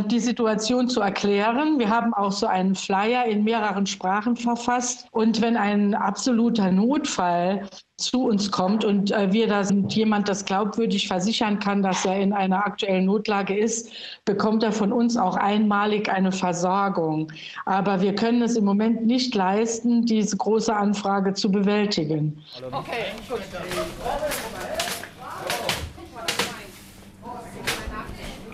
die 0.08 0.20
Situation 0.20 0.88
zu 0.88 1.02
erklären. 1.02 1.80
Wir 1.80 1.90
haben 1.90 2.14
auch 2.14 2.32
so 2.32 2.46
einen 2.46 2.76
Flyer 2.76 3.26
in 3.26 3.44
mehreren 3.44 3.86
Sprachen 3.86 4.36
verfasst. 4.36 5.08
Und 5.12 5.42
wenn 5.42 5.58
ein 5.58 5.96
absoluter 5.96 6.72
Notfall 6.72 7.68
zu 7.98 8.26
uns 8.26 8.52
kommt 8.52 8.84
und 8.84 9.12
äh, 9.12 9.32
wir 9.32 9.48
da 9.48 9.64
sind, 9.64 9.94
jemand 9.96 10.28
das 10.28 10.46
glaubwürdig 10.46 11.08
versichern 11.08 11.60
kann, 11.60 11.84
dass 11.84 12.06
er 12.06 12.20
in 12.20 12.34
einer 12.34 12.66
aktuellen 12.66 13.06
Notlage 13.06 13.58
ist, 13.58 13.92
bekommt 14.26 14.64
er 14.64 14.72
von 14.72 14.92
uns 14.92 15.16
auch 15.16 15.36
einmalig 15.36 16.10
eine 16.10 16.32
Versorgung. 16.32 17.32
Aber 17.66 18.02
wir 18.02 18.16
können 18.16 18.42
es 18.42 18.56
im 18.56 18.66
Moment 18.66 19.06
nicht 19.06 19.34
leisten, 19.36 20.06
diese 20.06 20.36
große 20.38 20.76
Anfrage 20.76 21.34
zu 21.34 21.52
bewältigen. 21.52 22.44
Okay, 22.72 23.14
gut. 23.30 23.42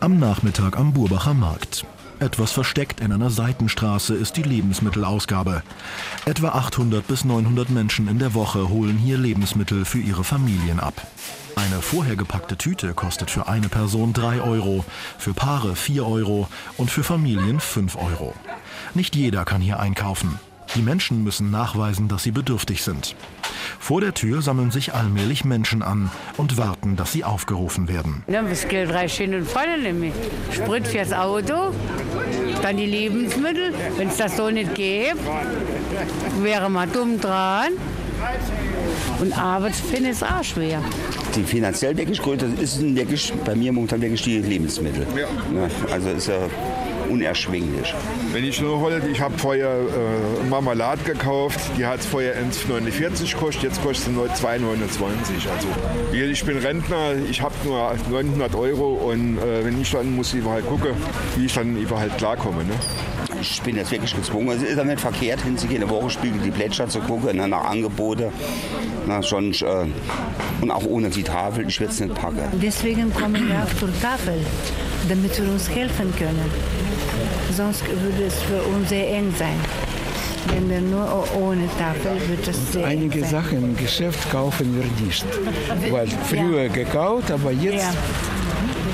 Am 0.01 0.18
Nachmittag 0.18 0.77
am 0.77 0.94
Burbacher 0.94 1.34
Markt. 1.34 1.86
Etwas 2.20 2.53
versteckt 2.53 3.01
in 3.01 3.12
einer 3.12 3.29
Seitenstraße 3.29 4.15
ist 4.15 4.38
die 4.38 4.44
Lebensmittelausgabe. 4.44 5.62
Etwa 6.25 6.50
800 6.50 7.06
bis 7.06 7.25
900 7.25 7.70
Menschen 7.70 8.08
in 8.08 8.18
der 8.18 8.34
Woche 8.34 8.70
holen 8.70 8.98
hier 8.98 9.18
Lebensmittel 9.18 9.84
für 9.84 10.00
ihre 10.00 10.24
Familien 10.24 10.79
ab. 10.79 11.06
Eine 11.58 11.82
vorher 11.82 12.15
gepackte 12.15 12.56
Tüte 12.56 12.94
kostet 12.94 13.29
für 13.29 13.50
eine 13.50 13.68
Person 13.68 14.13
3 14.13 14.41
Euro, 14.41 14.86
für 15.18 15.34
Paare 15.34 15.75
4 15.75 16.06
Euro 16.06 16.48
und 16.77 16.89
für 16.89 17.03
Familien 17.03 17.60
5 17.60 17.98
Euro. 17.98 18.34
Nicht 18.94 19.18
jeder 19.18 19.44
kann 19.44 19.60
hier 19.60 19.82
einkaufen. 19.82 20.39
Die 20.75 20.81
Menschen 20.81 21.23
müssen 21.23 21.49
nachweisen, 21.49 22.07
dass 22.07 22.23
sie 22.23 22.31
bedürftig 22.31 22.83
sind. 22.83 23.15
Vor 23.79 24.01
der 24.01 24.13
Tür 24.13 24.41
sammeln 24.41 24.71
sich 24.71 24.93
allmählich 24.93 25.43
Menschen 25.43 25.81
an 25.81 26.11
und 26.38 26.57
warten, 26.57 26.95
dass 26.95 27.11
sie 27.11 27.23
aufgerufen 27.23 27.88
werden. 27.88 28.23
Ja, 28.27 28.41
das 28.43 28.67
Geld 28.67 28.93
reicht 28.93 29.15
schön 29.15 29.33
und 29.33 29.47
voll 29.47 29.81
nämlich. 29.81 30.13
Sprit 30.51 30.88
fürs 30.88 31.11
Auto, 31.11 31.73
dann 32.61 32.77
die 32.77 32.85
Lebensmittel. 32.85 33.73
Wenn 33.97 34.09
es 34.09 34.17
das 34.17 34.38
so 34.38 34.49
nicht 34.49 34.75
gäbe, 34.75 35.17
wäre 36.41 36.69
man 36.69 36.91
dumm 36.91 37.19
dran. 37.19 37.73
Und 39.19 39.38
Arbeit 39.38 39.75
finde 39.75 40.11
ich 40.11 40.23
auch 40.23 40.43
schwer. 40.43 40.81
Die 41.35 41.43
finanziell 41.43 41.95
wirklich 41.97 42.21
größte 42.21 42.47
ist 42.61 42.81
wirklich 42.81 43.33
bei 43.45 43.55
mir 43.55 43.71
momentan 43.71 44.01
wirklich 44.01 44.21
die 44.21 44.39
Lebensmittel. 44.39 45.07
Ja. 45.15 45.27
Also 45.91 46.09
ist 46.09 46.27
ja 46.27 46.39
unerschwinglich. 47.09 47.93
Wenn 48.31 48.43
ich 48.43 48.61
nur 48.61 48.79
hole, 48.79 49.01
ich 49.11 49.19
habe 49.19 49.37
vorher 49.37 49.69
äh, 49.69 50.49
Marmelade 50.49 51.01
gekauft, 51.03 51.59
die 51.77 51.85
hat 51.85 52.01
vorher 52.01 52.35
1,49 52.35 53.33
gekostet, 53.33 53.63
jetzt 53.63 53.81
kostet 53.81 54.07
sie 54.07 54.11
nur 54.11 54.27
2,29. 54.27 55.49
Also 55.49 55.67
ich 56.13 56.43
bin 56.43 56.57
Rentner, 56.57 57.13
ich 57.29 57.41
habe 57.41 57.53
nur 57.65 57.95
900 58.09 58.55
Euro 58.55 58.93
und 59.11 59.37
äh, 59.37 59.65
wenn 59.65 59.81
ich 59.81 59.91
dann 59.91 60.15
muss 60.15 60.33
ich 60.33 60.43
halt 60.45 60.67
gucken, 60.67 60.91
wie 61.35 61.45
ich 61.45 61.53
dann 61.53 61.77
überhaupt 61.77 62.17
klarkomme. 62.17 62.63
Ne? 62.63 62.73
Ich 63.41 63.61
bin 63.61 63.75
jetzt 63.75 63.91
wirklich 63.91 64.15
gezwungen. 64.15 64.49
Es 64.49 64.63
ist 64.63 64.77
ja 64.77 64.83
nicht 64.83 64.99
verkehrt, 64.99 65.41
hinzugehen, 65.41 65.83
eine 65.83 65.91
Woche 65.91 66.09
spiegel 66.09 66.39
die 66.39 66.51
Plätscher 66.51 66.87
zu 66.87 66.99
gucken, 66.99 67.37
nach 67.49 67.65
Angebote. 67.65 68.31
Na, 69.07 69.23
schon, 69.23 69.53
äh, 69.53 69.85
und 70.61 70.71
auch 70.71 70.85
ohne 70.85 71.09
die 71.09 71.23
Tafel, 71.23 71.67
ich 71.67 71.79
würde 71.79 71.93
es 71.93 71.99
nicht 71.99 72.15
packen. 72.15 72.41
Deswegen 72.61 73.13
kommen 73.13 73.47
wir 73.47 73.63
auch 73.63 73.79
zur 73.79 73.89
Tafel, 74.01 74.35
damit 75.07 75.41
wir 75.41 75.49
uns 75.49 75.69
helfen 75.69 76.13
können 76.17 76.88
sonst 77.56 77.86
würde 77.88 78.24
es 78.27 78.36
für 78.44 78.62
uns 78.63 78.89
sehr 78.89 79.10
eng 79.10 79.34
sein. 79.38 79.60
Wenn 80.48 80.70
wir 80.70 80.82
nur 80.82 81.27
ohne 81.36 81.68
Tafel 81.77 82.20
wird 82.27 82.48
es 82.48 82.72
sehr 82.72 82.86
Einige 82.86 83.22
sein. 83.22 83.29
Sachen 83.29 83.63
im 83.63 83.77
Geschäft 83.77 84.32
kaufen 84.32 84.75
wir 84.75 85.06
nicht. 85.06 85.25
Weil 85.91 86.08
früher 86.08 86.63
ja. 86.63 86.68
gekauft, 86.70 87.32
aber 87.32 87.51
jetzt 87.51 87.84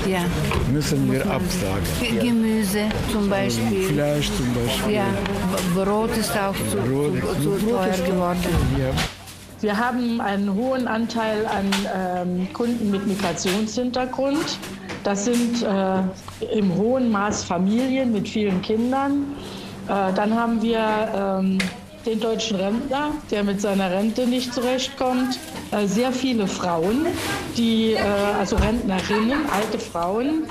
ja. 0.06 0.18
Ja. 0.18 0.24
müssen 0.72 1.10
wir 1.10 1.22
absagen. 1.22 2.20
Gemüse 2.20 2.82
zum 3.10 3.28
Beispiel. 3.30 3.84
Fleisch 3.84 4.30
zum 4.36 4.54
Beispiel. 4.54 4.94
Ja, 4.94 5.06
Brot 5.74 6.16
ist 6.16 6.32
auch 6.32 6.54
zu, 6.70 6.76
Brot, 6.76 7.14
zu, 7.42 7.58
zu 7.58 7.66
teuer 7.66 8.06
geworden. 8.06 8.44
Ja. 8.78 8.90
Wir 9.60 9.78
haben 9.78 10.20
einen 10.20 10.54
hohen 10.54 10.86
Anteil 10.86 11.46
an 11.46 11.70
ähm, 11.94 12.52
Kunden 12.52 12.90
mit 12.90 13.06
Migrationshintergrund. 13.06 14.58
Das 15.06 15.24
sind 15.24 15.62
äh, 15.62 16.56
im 16.58 16.74
hohen 16.74 17.12
Maß 17.12 17.44
Familien 17.44 18.10
mit 18.10 18.28
vielen 18.28 18.60
Kindern. 18.60 19.36
Äh, 19.86 20.12
dann 20.12 20.34
haben 20.34 20.60
wir 20.60 20.80
ähm, 21.14 21.58
den 22.04 22.18
deutschen 22.18 22.56
Rentner, 22.56 23.12
der 23.30 23.44
mit 23.44 23.60
seiner 23.60 23.88
Rente 23.88 24.26
nicht 24.26 24.52
zurechtkommt. 24.52 25.38
Äh, 25.70 25.86
sehr 25.86 26.10
viele 26.10 26.48
Frauen, 26.48 27.06
die, 27.56 27.92
äh, 27.92 28.00
also 28.36 28.56
Rentnerinnen, 28.56 29.48
alte 29.48 29.78
Frauen, 29.78 30.42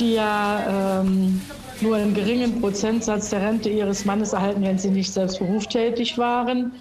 die 0.00 0.14
ja 0.14 1.02
ähm, 1.02 1.40
nur 1.80 1.94
einen 1.94 2.12
geringen 2.12 2.60
Prozentsatz 2.60 3.30
der 3.30 3.42
Rente 3.42 3.68
ihres 3.68 4.04
Mannes 4.04 4.32
erhalten, 4.32 4.62
wenn 4.62 4.76
sie 4.76 4.90
nicht 4.90 5.12
selbst 5.12 5.38
berufstätig 5.38 6.18
waren. 6.18 6.72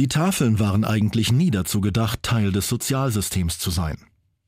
Die 0.00 0.08
Tafeln 0.08 0.58
waren 0.58 0.84
eigentlich 0.86 1.30
nie 1.30 1.50
dazu 1.50 1.82
gedacht, 1.82 2.22
Teil 2.22 2.52
des 2.52 2.70
Sozialsystems 2.70 3.58
zu 3.58 3.70
sein. 3.70 3.98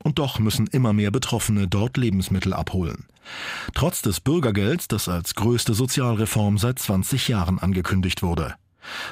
Und 0.03 0.19
doch 0.19 0.39
müssen 0.39 0.67
immer 0.67 0.95
mehr 0.95 1.11
Betroffene 1.11 1.69
dort 1.69 1.99
Lebensmittel 1.99 2.55
abholen. 2.55 3.05
Trotz 3.75 4.01
des 4.01 4.21
Bürgergelds, 4.21 4.89
das 4.89 5.11
als 5.11 5.35
größte 5.35 5.75
Sozialreform 5.75 6.57
seit 6.57 6.79
20 6.79 7.29
Jahren 7.29 7.59
angekündigt 7.59 8.23
wurde. 8.23 8.55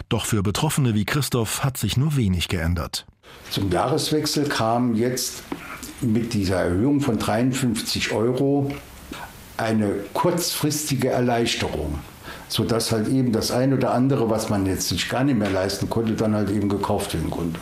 Doch 0.09 0.25
für 0.25 0.43
Betroffene 0.43 0.95
wie 0.95 1.05
Christoph 1.05 1.63
hat 1.63 1.77
sich 1.77 1.99
nur 1.99 2.17
wenig 2.17 2.49
geändert. 2.49 3.05
Zum 3.51 3.71
Jahreswechsel 3.71 4.49
kam 4.49 4.95
jetzt 4.95 5.43
mit 6.01 6.33
dieser 6.33 6.63
Erhöhung 6.63 7.03
von 7.03 7.19
53 7.19 8.13
Euro 8.13 8.73
eine 9.59 9.93
kurzfristige 10.15 11.11
Erleichterung 11.11 11.99
sodass 12.51 12.91
halt 12.93 13.09
eben 13.09 13.33
das 13.33 13.53
ein 13.53 13.73
oder 13.73 13.95
andere, 13.95 14.29
was 14.29 14.51
man 14.51 14.67
jetzt 14.67 14.89
sich 14.89 15.09
gar 15.09 15.25
nicht 15.25 15.39
mehr 15.39 15.51
leisten 15.51 15.89
konnte, 15.89 16.13
dann 16.13 16.35
halt 16.35 16.51
eben 16.51 16.69
gekauft 16.69 17.15
wird 17.15 17.25
im 17.25 17.31
Grunde. 17.31 17.61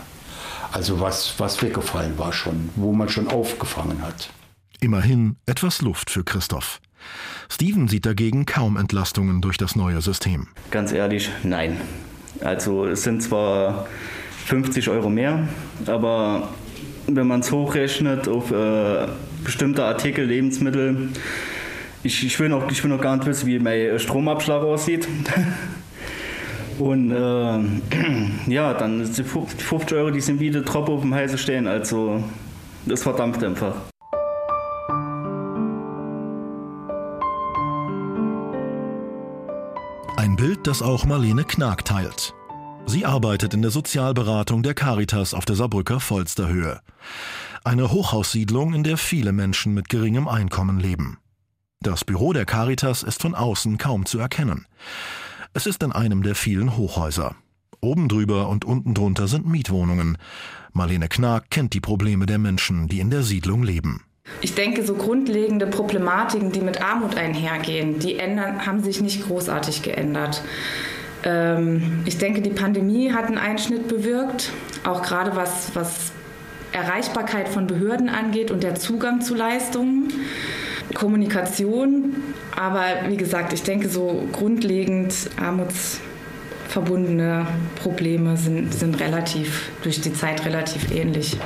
Also 0.73 0.99
was, 1.01 1.35
was 1.39 1.63
weggefallen 1.63 2.19
war 2.19 2.33
schon, 2.33 2.71
wo 2.75 2.93
man 2.93 3.09
schon 3.09 3.29
aufgefangen 3.29 4.03
hat. 4.03 4.31
Immerhin 4.81 5.37
etwas 5.47 5.83
Luft 5.83 6.11
für 6.11 6.25
Christoph. 6.25 6.81
Steven 7.51 7.89
sieht 7.89 8.07
dagegen 8.07 8.47
kaum 8.47 8.77
Entlastungen 8.77 9.41
durch 9.41 9.59
das 9.59 9.77
neue 9.77 10.01
System. 10.01 10.49
Ganz 10.71 10.93
ehrlich, 10.93 11.31
nein. 11.43 11.81
Also 12.41 12.87
es 12.87 13.03
sind 13.03 13.23
zwar 13.23 13.87
50 14.47 14.89
Euro 14.89 15.11
mehr, 15.11 15.49
aber 15.87 16.49
wenn 17.07 17.27
man 17.27 17.41
es 17.41 17.53
hochrechnet 17.53 18.29
auf 18.29 18.51
äh, 18.51 19.07
bestimmte 19.45 19.85
Artikel, 19.85 20.25
Lebensmittel, 20.25 21.11
ich, 22.03 22.25
ich, 22.25 22.39
will 22.39 22.49
noch, 22.49 22.71
ich 22.71 22.83
will 22.83 22.91
noch 22.91 23.01
gar 23.01 23.17
nicht 23.17 23.27
wissen, 23.27 23.47
wie 23.47 23.59
mein 23.59 23.99
Stromabschlag 23.99 24.63
aussieht. 24.63 25.09
Und 26.79 27.11
äh, 27.11 27.59
ja, 28.47 28.73
dann 28.75 29.05
die 29.05 29.25
50 29.25 29.93
Euro, 29.99 30.11
die 30.11 30.21
sind 30.21 30.39
wie 30.39 30.51
der 30.51 30.63
auf 30.75 31.01
dem 31.01 31.13
heißen 31.13 31.39
stehen. 31.39 31.67
Also 31.67 32.23
das 32.87 33.03
verdampft 33.03 33.43
einfach. 33.43 33.75
Ein 40.17 40.37
Bild, 40.37 40.67
das 40.67 40.83
auch 40.83 41.05
Marlene 41.05 41.45
Knag 41.45 41.83
teilt. 41.85 42.35
Sie 42.87 43.05
arbeitet 43.05 43.55
in 43.55 43.63
der 43.63 43.71
Sozialberatung 43.71 44.63
der 44.63 44.75
Caritas 44.75 45.35
auf 45.35 45.45
der 45.45 45.57
Saarbrücker 45.57 46.01
Volsterhöhe. 46.01 46.81
Eine 47.65 47.91
Hochhaussiedlung, 47.91 48.73
in 48.73 48.83
der 48.83 48.97
viele 48.97 49.33
Menschen 49.33 49.75
mit 49.75 49.89
geringem 49.89 50.27
Einkommen 50.27 50.79
leben. 50.79 51.19
Das 51.81 52.05
Büro 52.05 52.33
der 52.33 52.45
Caritas 52.45 53.05
ist 53.05 53.23
von 53.23 53.37
außen 53.37 53.79
kaum 53.79 54.05
zu 54.05 54.19
erkennen. 54.19 54.67
Es 55.55 55.65
ist 55.65 55.81
in 55.85 55.93
einem 55.93 56.25
der 56.25 56.35
vielen 56.35 56.77
Hochhäuser. 56.77 57.37
Oben 57.81 58.09
drüber 58.09 58.49
und 58.49 58.65
unten 58.65 58.95
drunter 58.95 59.29
sind 59.29 59.47
Mietwohnungen. 59.47 60.19
Marlene 60.73 61.09
Knag 61.09 61.43
kennt 61.51 61.75
die 61.75 61.81
Probleme 61.81 62.27
der 62.27 62.39
Menschen, 62.39 62.89
die 62.89 62.99
in 62.99 63.11
der 63.11 63.23
Siedlung 63.23 63.63
leben. 63.63 64.03
Ich 64.41 64.57
denke, 64.57 64.85
so 64.85 64.95
grundlegende 64.95 65.69
Problematiken, 65.69 66.51
die 66.51 66.63
mit 66.63 66.83
Armut 66.83 67.17
einhergehen, 67.17 68.01
die 68.01 68.17
ändern, 68.17 68.67
haben 68.67 68.83
sich 68.83 69.01
nicht 69.01 69.25
großartig 69.25 69.83
geändert. 69.83 70.43
Ähm, 71.23 72.03
ich 72.07 72.19
denke, 72.19 72.43
die 72.43 72.51
Pandemie 72.51 73.13
hat 73.13 73.27
einen 73.27 73.39
Einschnitt 73.39 73.87
bewirkt, 73.87 74.51
auch 74.85 75.03
gerade 75.03 75.37
was, 75.37 75.71
was 75.75 76.11
Erreichbarkeit 76.73 77.49
von 77.49 77.69
Behörden 77.69 78.09
angeht 78.09 78.51
und 78.51 78.65
der 78.65 78.75
Zugang 78.75 79.21
zu 79.21 79.37
Leistungen. 79.37 80.13
Kommunikation. 80.95 82.17
Aber 82.57 83.09
wie 83.09 83.17
gesagt, 83.17 83.53
ich 83.53 83.63
denke, 83.63 83.89
so 83.89 84.29
grundlegend 84.33 85.31
armutsverbundene 85.37 87.47
Probleme 87.83 88.37
sind, 88.37 88.75
sind 88.75 89.01
relativ 89.01 89.71
durch 89.83 90.01
die 90.01 90.13
Zeit 90.13 90.45
relativ 90.45 90.91
ähnlich. 90.91 91.37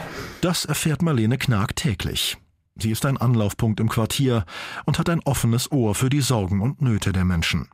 Das 0.40 0.64
erfährt 0.64 1.02
Marlene 1.02 1.38
Knag 1.38 1.68
täglich. 1.76 2.38
Sie 2.76 2.90
ist 2.90 3.04
ein 3.04 3.18
Anlaufpunkt 3.18 3.80
im 3.80 3.88
Quartier 3.88 4.44
und 4.86 4.98
hat 4.98 5.10
ein 5.10 5.20
offenes 5.24 5.70
Ohr 5.70 5.94
für 5.94 6.08
die 6.08 6.22
Sorgen 6.22 6.62
und 6.62 6.80
Nöte 6.80 7.12
der 7.12 7.24
Menschen. 7.24 7.68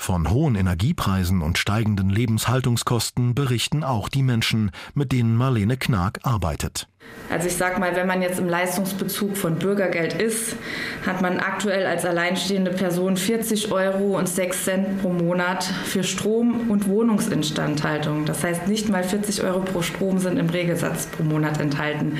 Von 0.00 0.30
hohen 0.30 0.54
Energiepreisen 0.54 1.42
und 1.42 1.58
steigenden 1.58 2.08
Lebenshaltungskosten 2.08 3.34
berichten 3.34 3.84
auch 3.84 4.08
die 4.08 4.22
Menschen, 4.22 4.70
mit 4.94 5.12
denen 5.12 5.36
Marlene 5.36 5.76
Knag 5.76 6.12
arbeitet. 6.22 6.86
Also 7.30 7.48
ich 7.48 7.56
sag 7.56 7.78
mal, 7.78 7.94
wenn 7.94 8.06
man 8.06 8.22
jetzt 8.22 8.38
im 8.38 8.48
Leistungsbezug 8.48 9.36
von 9.36 9.56
Bürgergeld 9.56 10.14
ist, 10.14 10.56
hat 11.04 11.20
man 11.20 11.40
aktuell 11.40 11.84
als 11.84 12.06
alleinstehende 12.06 12.70
Person 12.70 13.16
40 13.16 13.70
Euro 13.72 14.16
und 14.18 14.28
6 14.28 14.64
Cent 14.64 15.02
pro 15.02 15.10
Monat 15.10 15.64
für 15.64 16.04
Strom 16.04 16.70
und 16.70 16.88
Wohnungsinstandhaltung. 16.88 18.24
Das 18.24 18.44
heißt, 18.44 18.68
nicht 18.68 18.88
mal 18.88 19.04
40 19.04 19.42
Euro 19.42 19.60
pro 19.60 19.82
Strom 19.82 20.18
sind 20.18 20.38
im 20.38 20.48
Regelsatz 20.48 21.06
pro 21.06 21.22
Monat 21.22 21.60
enthalten. 21.60 22.18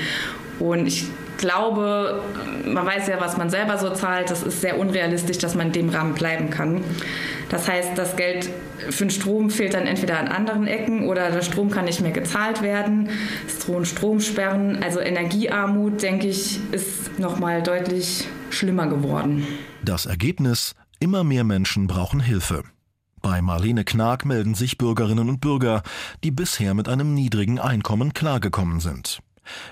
Und 0.59 0.85
ich 0.85 1.07
glaube, 1.37 2.21
man 2.65 2.85
weiß 2.85 3.07
ja, 3.07 3.19
was 3.19 3.37
man 3.37 3.49
selber 3.49 3.77
so 3.77 3.89
zahlt. 3.91 4.29
Das 4.29 4.43
ist 4.43 4.61
sehr 4.61 4.77
unrealistisch, 4.77 5.37
dass 5.37 5.55
man 5.55 5.67
in 5.67 5.73
dem 5.73 5.89
Rahmen 5.89 6.13
bleiben 6.13 6.49
kann. 6.49 6.83
Das 7.49 7.67
heißt, 7.67 7.97
das 7.97 8.15
Geld 8.15 8.49
für 8.89 9.05
den 9.05 9.09
Strom 9.09 9.49
fehlt 9.49 9.73
dann 9.73 9.87
entweder 9.87 10.19
an 10.19 10.27
anderen 10.27 10.67
Ecken 10.67 11.07
oder 11.07 11.31
der 11.31 11.41
Strom 11.41 11.69
kann 11.69 11.85
nicht 11.85 12.01
mehr 12.01 12.11
gezahlt 12.11 12.61
werden. 12.61 13.09
Es 13.47 13.59
drohen 13.59 13.85
Stromsperren. 13.85 14.81
Also 14.83 14.99
Energiearmut, 14.99 16.01
denke 16.01 16.27
ich, 16.27 16.59
ist 16.71 17.19
noch 17.19 17.39
mal 17.39 17.61
deutlich 17.63 18.27
schlimmer 18.51 18.87
geworden. 18.87 19.45
Das 19.83 20.05
Ergebnis: 20.05 20.75
Immer 20.99 21.23
mehr 21.23 21.43
Menschen 21.43 21.87
brauchen 21.87 22.19
Hilfe. 22.19 22.63
Bei 23.21 23.41
Marlene 23.41 23.83
Knag 23.83 24.23
melden 24.23 24.55
sich 24.55 24.77
Bürgerinnen 24.77 25.27
und 25.27 25.41
Bürger, 25.41 25.83
die 26.23 26.31
bisher 26.31 26.73
mit 26.73 26.87
einem 26.87 27.13
niedrigen 27.13 27.59
Einkommen 27.59 28.13
klargekommen 28.13 28.79
sind. 28.79 29.19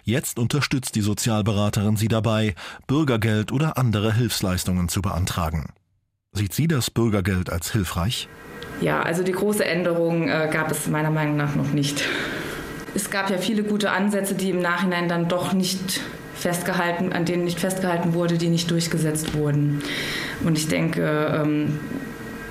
Jetzt 0.03 0.39
unterstützt 0.39 0.95
die 0.95 1.01
Sozialberaterin 1.01 1.95
sie 1.95 2.07
dabei, 2.07 2.55
Bürgergeld 2.87 3.51
oder 3.51 3.77
andere 3.77 4.13
Hilfsleistungen 4.13 4.89
zu 4.89 5.01
beantragen. 5.01 5.67
Sieht 6.37 6.53
sie 6.53 6.67
das 6.67 6.91
Bürgergeld 6.91 7.51
als 7.51 7.71
hilfreich? 7.71 8.29
Ja, 8.79 9.01
also 9.01 9.23
die 9.23 9.31
große 9.31 9.65
Änderung 9.65 10.29
äh, 10.29 10.47
gab 10.51 10.69
es 10.69 10.87
meiner 10.87 11.09
Meinung 11.09 11.35
nach 11.35 11.55
noch 11.55 11.73
nicht. 11.73 12.03
Es 12.93 13.09
gab 13.09 13.31
ja 13.31 13.39
viele 13.39 13.63
gute 13.63 13.89
Ansätze, 13.89 14.35
die 14.35 14.51
im 14.51 14.61
Nachhinein 14.61 15.09
dann 15.09 15.27
doch 15.27 15.53
nicht 15.53 15.99
festgehalten, 16.35 17.11
an 17.11 17.25
denen 17.25 17.43
nicht 17.43 17.59
festgehalten 17.59 18.13
wurde, 18.13 18.37
die 18.37 18.49
nicht 18.49 18.69
durchgesetzt 18.69 19.33
wurden. 19.33 19.81
Und 20.43 20.59
ich 20.59 20.67
denke, 20.67 21.41
ähm, 21.43 21.79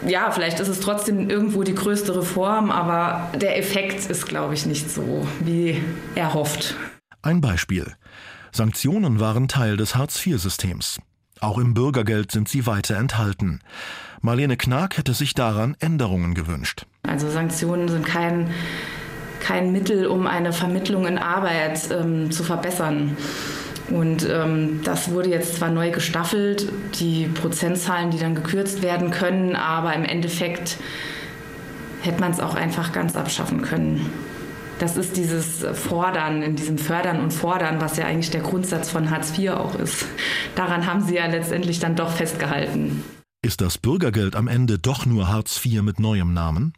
ja, 0.05 0.33
vielleicht 0.33 0.59
ist 0.59 0.69
es 0.69 0.81
trotzdem 0.81 1.31
irgendwo 1.31 1.63
die 1.63 1.75
größte 1.75 2.17
Reform, 2.17 2.73
aber 2.73 3.31
der 3.39 3.57
Effekt 3.57 4.11
ist, 4.11 4.27
glaube 4.27 4.55
ich, 4.55 4.67
nicht 4.67 4.91
so, 4.91 5.27
wie 5.41 5.81
er 6.17 6.35
hofft. 6.35 6.75
Ein 7.23 7.41
Beispiel. 7.41 7.95
Sanktionen 8.51 9.21
waren 9.21 9.47
Teil 9.47 9.77
des 9.77 9.95
Hartz-IV-Systems. 9.95 10.99
Auch 11.41 11.59
im 11.59 11.75
Bürgergeld 11.75 12.33
sind 12.33 12.49
sie 12.49 12.67
weiter 12.67 12.97
enthalten. 12.97 13.61
Marlene 14.23 14.57
Knag 14.57 14.97
hätte 14.97 15.13
sich 15.13 15.35
daran 15.35 15.77
Änderungen 15.79 16.35
gewünscht. 16.35 16.87
Also 17.03 17.31
Sanktionen 17.31 17.89
sind 17.89 18.07
kein, 18.07 18.51
kein 19.41 19.73
Mittel, 19.73 20.07
um 20.07 20.27
eine 20.27 20.53
Vermittlung 20.53 21.07
in 21.07 21.19
Arbeit 21.19 21.91
ähm, 21.91 22.31
zu 22.31 22.43
verbessern. 22.43 23.17
Und 23.91 24.27
ähm, 24.29 24.81
das 24.83 25.11
wurde 25.11 25.31
jetzt 25.31 25.57
zwar 25.57 25.71
neu 25.71 25.91
gestaffelt, 25.91 26.73
die 26.99 27.27
Prozentzahlen, 27.27 28.11
die 28.11 28.19
dann 28.19 28.35
gekürzt 28.35 28.83
werden 28.83 29.11
können, 29.11 29.55
aber 29.55 29.95
im 29.95 30.05
Endeffekt 30.05 30.79
hätte 32.03 32.21
man 32.21 32.33
es 32.33 32.41
auch 32.41 32.55
einfach 32.55 32.93
ganz 32.93 33.15
abschaffen 33.15 33.63
können. 33.63 34.11
Das 34.79 34.99
ist 34.99 35.17
dieses 35.17 35.65
Fordern, 35.73 36.43
in 36.43 36.55
diesem 36.55 36.77
Fördern 36.77 37.21
und 37.21 37.33
Fordern, 37.33 37.81
was 37.81 37.97
ja 37.97 38.05
eigentlich 38.05 38.31
der 38.31 38.43
Grundsatz 38.43 38.91
von 38.91 39.11
Hartz 39.11 39.37
IV 39.37 39.53
auch 39.53 39.75
ist. 39.75 40.05
Daran 40.55 40.87
haben 40.87 41.03
Sie 41.03 41.15
ja 41.15 41.27
letztendlich 41.27 41.79
dann 41.79 41.97
doch 41.97 42.11
festgehalten. 42.11 43.03
Ist 43.43 43.63
das 43.63 43.79
Bürgergeld 43.79 44.37
am 44.37 44.49
Ende 44.49 44.79
doch 44.79 45.07
nur 45.07 45.29
Hartz 45.29 45.65
IV 45.65 45.81
mit 45.83 45.99
neuem 45.99 46.35
Namen? 46.35 46.75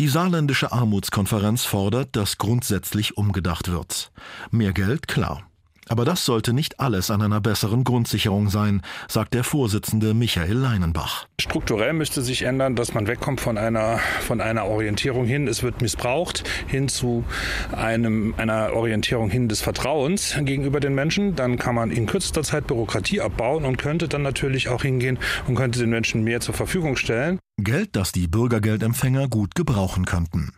Die 0.00 0.08
saarländische 0.08 0.72
Armutskonferenz 0.72 1.64
fordert, 1.64 2.16
dass 2.16 2.38
grundsätzlich 2.38 3.16
umgedacht 3.16 3.70
wird. 3.70 4.10
Mehr 4.50 4.72
Geld, 4.72 5.06
klar. 5.06 5.45
Aber 5.88 6.04
das 6.04 6.24
sollte 6.24 6.52
nicht 6.52 6.80
alles 6.80 7.10
an 7.10 7.22
einer 7.22 7.40
besseren 7.40 7.84
Grundsicherung 7.84 8.50
sein, 8.50 8.82
sagt 9.08 9.34
der 9.34 9.44
Vorsitzende 9.44 10.14
Michael 10.14 10.56
Leinenbach. 10.56 11.26
Strukturell 11.40 11.92
müsste 11.92 12.22
sich 12.22 12.42
ändern, 12.42 12.74
dass 12.74 12.92
man 12.92 13.06
wegkommt 13.06 13.40
von 13.40 13.56
einer, 13.56 13.98
von 14.20 14.40
einer 14.40 14.66
Orientierung 14.66 15.26
hin, 15.26 15.46
es 15.46 15.62
wird 15.62 15.82
missbraucht, 15.82 16.42
hin 16.66 16.88
zu 16.88 17.24
einem, 17.70 18.34
einer 18.36 18.72
Orientierung 18.72 19.30
hin 19.30 19.48
des 19.48 19.60
Vertrauens 19.60 20.36
gegenüber 20.40 20.80
den 20.80 20.94
Menschen. 20.94 21.36
Dann 21.36 21.56
kann 21.56 21.74
man 21.74 21.90
in 21.90 22.06
kürzester 22.06 22.42
Zeit 22.42 22.66
Bürokratie 22.66 23.20
abbauen 23.20 23.64
und 23.64 23.76
könnte 23.76 24.08
dann 24.08 24.22
natürlich 24.22 24.68
auch 24.68 24.82
hingehen 24.82 25.18
und 25.46 25.54
könnte 25.54 25.78
den 25.78 25.90
Menschen 25.90 26.24
mehr 26.24 26.40
zur 26.40 26.54
Verfügung 26.54 26.96
stellen. 26.96 27.38
Geld, 27.58 27.94
das 27.96 28.12
die 28.12 28.26
Bürgergeldempfänger 28.26 29.28
gut 29.28 29.54
gebrauchen 29.54 30.04
könnten. 30.04 30.52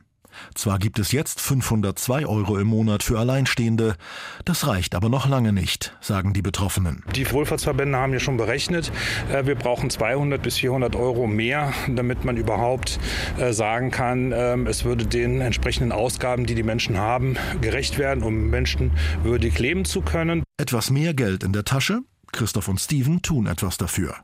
Zwar 0.55 0.79
gibt 0.79 0.99
es 0.99 1.13
jetzt 1.13 1.41
502 1.41 2.27
Euro 2.27 2.59
im 2.59 2.67
Monat 2.67 3.03
für 3.03 3.19
Alleinstehende, 3.19 3.97
das 4.45 4.67
reicht 4.67 4.95
aber 4.95 5.09
noch 5.09 5.29
lange 5.29 5.53
nicht, 5.53 5.97
sagen 6.01 6.33
die 6.33 6.43
Betroffenen. 6.43 7.05
Die 7.15 7.31
Wohlfahrtsverbände 7.31 7.99
haben 7.99 8.13
ja 8.13 8.21
schon 8.21 8.37
berechnet, 8.37 8.93
äh, 9.33 9.47
wir 9.47 9.55
brauchen 9.55 9.91
200 9.91 10.43
bis 10.43 10.59
400 10.59 10.97
Euro 10.97 11.27
mehr, 11.27 11.73
damit 11.89 12.25
man 12.25 12.37
überhaupt 12.37 12.99
äh, 13.39 13.53
sagen 13.53 13.91
kann, 13.91 14.33
ähm, 14.35 14.67
es 14.67 14.85
würde 14.85 15.07
den 15.07 15.41
entsprechenden 15.41 15.93
Ausgaben, 15.93 16.47
die 16.47 16.55
die 16.55 16.63
Menschen 16.63 16.99
haben, 16.99 17.37
gerecht 17.61 17.99
werden, 17.99 18.23
um 18.23 18.51
menschenwürdig 18.51 19.59
leben 19.59 19.85
zu 19.85 20.03
können. 20.03 20.43
Etwas 20.57 20.91
mehr 20.91 21.15
Geld 21.15 21.45
in 21.45 21.53
der 21.53 21.65
Tasche? 21.65 22.01
Christoph 22.33 22.69
und 22.69 22.79
Steven 22.79 23.23
tun 23.23 23.47
etwas 23.47 23.79
dafür. 23.79 24.15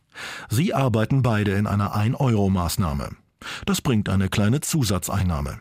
Sie 0.48 0.74
arbeiten 0.74 1.22
beide 1.22 1.52
in 1.52 1.66
einer 1.66 1.96
1-Euro-Maßnahme. 1.96 3.10
Das 3.66 3.80
bringt 3.80 4.08
eine 4.08 4.28
kleine 4.28 4.60
Zusatzeinnahme. 4.60 5.60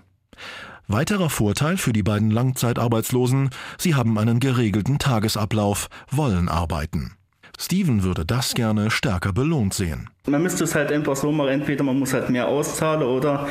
Weiterer 0.88 1.30
Vorteil 1.30 1.78
für 1.78 1.93
die 1.93 2.04
beiden 2.04 2.30
Langzeitarbeitslosen, 2.30 3.52
sie 3.78 3.96
haben 3.96 4.17
einen 4.17 4.39
geregelten 4.39 5.00
Tagesablauf, 5.00 5.88
wollen 6.12 6.50
arbeiten. 6.50 7.13
Steven 7.58 8.04
würde 8.04 8.26
das 8.26 8.54
gerne 8.54 8.91
stärker 8.91 9.32
belohnt 9.32 9.74
sehen. 9.74 10.10
Man 10.28 10.43
müsste 10.43 10.65
es 10.65 10.76
halt 10.76 10.91
einfach 10.91 11.15
so 11.15 11.32
machen, 11.32 11.50
entweder 11.50 11.84
man 11.84 12.00
muss 12.00 12.13
halt 12.13 12.30
mehr 12.30 12.48
auszahlen 12.48 13.04
oder 13.04 13.48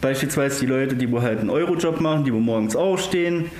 beispielsweise 0.00 0.60
die 0.60 0.66
Leute, 0.66 0.96
die 0.96 1.10
wo 1.10 1.20
halt 1.20 1.40
einen 1.40 1.50
Eurojob 1.50 2.00
machen, 2.00 2.24
die 2.24 2.32
wo 2.32 2.38
morgens 2.38 2.74
aufstehen 2.76 3.50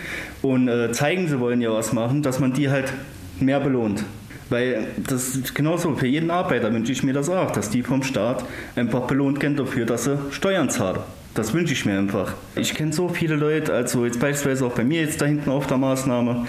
und 0.41 0.69
äh, 0.69 0.93
zeigen, 0.93 1.29
sie 1.29 1.39
wollen 1.39 1.61
ja 1.61 1.73
was 1.73 1.93
machen, 1.93 2.23
dass 2.23 2.41
man 2.41 2.53
die 2.53 2.71
halt 2.71 2.93
mehr 3.41 3.61
belohnt. 3.61 4.05
Weil 4.49 4.87
das 4.97 5.35
ist 5.35 5.55
genauso, 5.55 5.95
für 5.97 6.07
jeden 6.07 6.31
Arbeiter 6.31 6.73
wünsche 6.73 6.93
ich 6.93 7.03
mir 7.03 7.15
das 7.15 7.29
auch, 7.29 7.51
dass 7.51 7.71
die 7.71 7.83
vom 7.83 8.03
Staat 8.03 8.45
einfach 8.77 9.07
belohnt 9.07 9.41
werden 9.43 9.57
dafür, 9.57 9.87
dass 9.87 10.05
sie 10.05 10.19
Steuern 10.31 10.71
zahlen. 10.71 11.01
Das 11.35 11.55
wünsche 11.55 11.73
ich 11.73 11.87
mir 11.87 11.99
einfach. 11.99 12.35
Ich 12.57 12.75
kenne 12.75 12.93
so 12.93 13.09
viele 13.09 13.37
Leute, 13.37 13.73
also 13.73 14.05
jetzt 14.05 14.21
beispielsweise 14.21 14.67
auch 14.67 14.75
bei 14.75 14.85
mir 14.85 15.01
jetzt 15.01 15.23
da 15.23 15.25
hinten 15.25 15.49
auf 15.49 15.67
der 15.67 15.79
Maßnahme, 15.79 16.47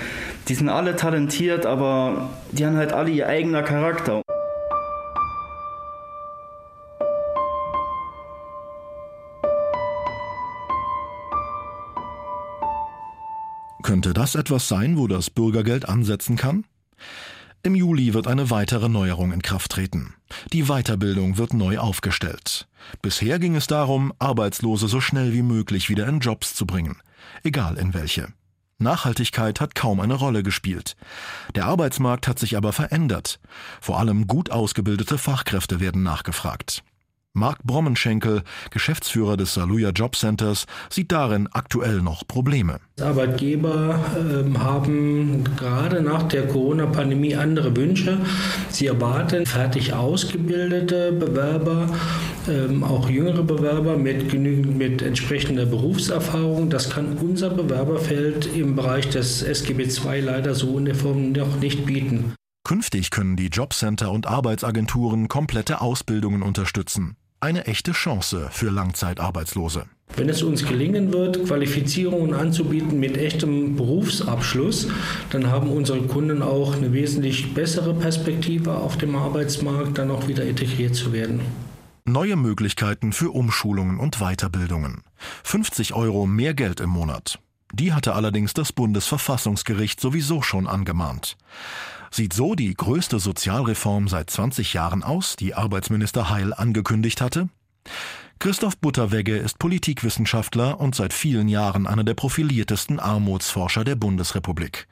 die 0.49 0.55
sind 0.55 0.67
alle 0.67 0.97
talentiert, 0.97 1.65
aber 1.65 2.29
die 2.51 2.65
haben 2.65 2.75
halt 2.75 2.91
alle 2.91 3.09
ihr 3.09 3.27
eigener 3.27 3.63
Charakter. 3.63 4.21
Könnte 13.83 14.13
das 14.13 14.35
etwas 14.35 14.67
sein, 14.67 14.97
wo 14.97 15.07
das 15.07 15.29
Bürgergeld 15.29 15.87
ansetzen 15.87 16.35
kann? 16.35 16.65
Im 17.65 17.75
Juli 17.75 18.13
wird 18.13 18.27
eine 18.27 18.49
weitere 18.49 18.89
Neuerung 18.89 19.31
in 19.31 19.41
Kraft 19.41 19.71
treten. 19.71 20.13
Die 20.51 20.63
Weiterbildung 20.63 21.37
wird 21.37 21.53
neu 21.53 21.77
aufgestellt. 21.77 22.67
Bisher 23.01 23.39
ging 23.39 23.55
es 23.55 23.67
darum, 23.67 24.11
Arbeitslose 24.19 24.89
so 24.89 24.99
schnell 24.99 25.31
wie 25.31 25.43
möglich 25.43 25.87
wieder 25.87 26.05
in 26.07 26.19
Jobs 26.19 26.55
zu 26.55 26.65
bringen, 26.65 26.97
egal 27.41 27.77
in 27.77 27.93
welche. 27.93 28.33
Nachhaltigkeit 28.79 29.61
hat 29.61 29.75
kaum 29.75 30.01
eine 30.01 30.15
Rolle 30.15 30.43
gespielt. 30.43 30.97
Der 31.55 31.63
Arbeitsmarkt 31.67 32.27
hat 32.27 32.37
sich 32.37 32.57
aber 32.57 32.73
verändert. 32.73 33.39
Vor 33.79 33.97
allem 33.97 34.27
gut 34.27 34.51
ausgebildete 34.51 35.17
Fachkräfte 35.17 35.79
werden 35.79 36.03
nachgefragt. 36.03 36.83
Marc 37.35 37.63
Brommenschenkel, 37.63 38.43
Geschäftsführer 38.69 39.37
des 39.37 39.55
Saluja 39.55 39.89
Job 39.89 40.15
Centers, 40.15 40.67
sieht 40.91 41.11
darin 41.11 41.49
aktuell 41.51 42.03
noch 42.03 42.27
Probleme. 42.27 42.77
Arbeitgeber 43.01 43.99
äh, 44.15 44.57
haben 44.59 45.43
gerade 45.57 46.03
nach 46.03 46.23
der 46.23 46.47
Corona-Pandemie 46.47 47.35
andere 47.35 47.75
Wünsche. 47.75 48.19
Sie 48.69 48.85
erwarten 48.85 49.47
fertig 49.47 49.93
ausgebildete 49.93 51.11
Bewerber, 51.11 51.89
ähm, 52.47 52.83
auch 52.83 53.09
jüngere 53.09 53.41
Bewerber 53.41 53.97
mit 53.97 54.29
genügend 54.29 54.77
mit 54.77 55.01
entsprechender 55.01 55.65
Berufserfahrung. 55.65 56.69
Das 56.69 56.91
kann 56.91 57.17
unser 57.17 57.49
Bewerberfeld 57.49 58.47
im 58.55 58.75
Bereich 58.75 59.09
des 59.09 59.41
SGB 59.41 59.85
II 59.85 60.21
leider 60.21 60.53
so 60.53 60.77
in 60.77 60.85
der 60.85 60.95
Form 60.95 61.31
noch 61.31 61.59
nicht 61.59 61.83
bieten. 61.87 62.35
Künftig 62.63 63.09
können 63.09 63.35
die 63.35 63.47
Jobcenter 63.47 64.11
und 64.11 64.27
Arbeitsagenturen 64.27 65.27
komplette 65.27 65.81
Ausbildungen 65.81 66.43
unterstützen. 66.43 67.17
Eine 67.43 67.65
echte 67.65 67.91
Chance 67.91 68.47
für 68.51 68.69
Langzeitarbeitslose. 68.69 69.87
Wenn 70.15 70.29
es 70.29 70.43
uns 70.43 70.65
gelingen 70.65 71.11
wird, 71.11 71.45
Qualifizierungen 71.45 72.33
anzubieten 72.33 73.01
mit 73.01 73.17
echtem 73.17 73.75
Berufsabschluss, 73.75 74.87
dann 75.29 75.47
haben 75.47 75.69
unsere 75.69 76.03
Kunden 76.03 76.41
auch 76.41 76.73
eine 76.73 76.93
wesentlich 76.93 77.53
bessere 77.53 77.95
Perspektive 77.95 78.73
auf 78.73 78.97
dem 78.97 79.17
Arbeitsmarkt, 79.17 79.97
dann 79.97 80.09
auch 80.09 80.29
wieder 80.29 80.45
integriert 80.45 80.95
zu 80.95 81.11
werden. 81.11 81.41
Neue 82.05 82.37
Möglichkeiten 82.37 83.11
für 83.11 83.31
Umschulungen 83.31 83.99
und 83.99 84.19
Weiterbildungen. 84.19 85.03
50 85.43 85.93
Euro 85.95 86.25
mehr 86.25 86.53
Geld 86.53 86.79
im 86.79 86.91
Monat. 86.91 87.39
Die 87.73 87.91
hatte 87.91 88.13
allerdings 88.13 88.53
das 88.53 88.71
Bundesverfassungsgericht 88.71 89.99
sowieso 89.99 90.41
schon 90.41 90.65
angemahnt. 90.65 91.35
Sieht 92.15 92.33
so 92.33 92.53
die 92.53 92.75
größte 92.75 93.17
Sozialreform 93.17 94.07
seit 94.07 94.29
20 94.29 94.73
Jahren 94.73 95.01
aus, 95.01 95.35
die 95.35 95.55
Arbeitsminister 95.55 96.29
Heil 96.29 96.53
angekündigt 96.53 97.21
hatte? 97.21 97.49
Christoph 98.43 98.77
Butterwegge 98.77 99.37
ist 99.37 99.57
Politikwissenschaftler 99.57 100.77
und 100.81 100.95
seit 100.95 101.13
vielen 101.13 101.47
Jahren 101.47 101.87
einer 101.87 102.03
der 102.03 102.13
profiliertesten 102.13 102.99
Armutsforscher 102.99 103.85
der 103.85 103.95
Bundesrepublik. 103.95 104.85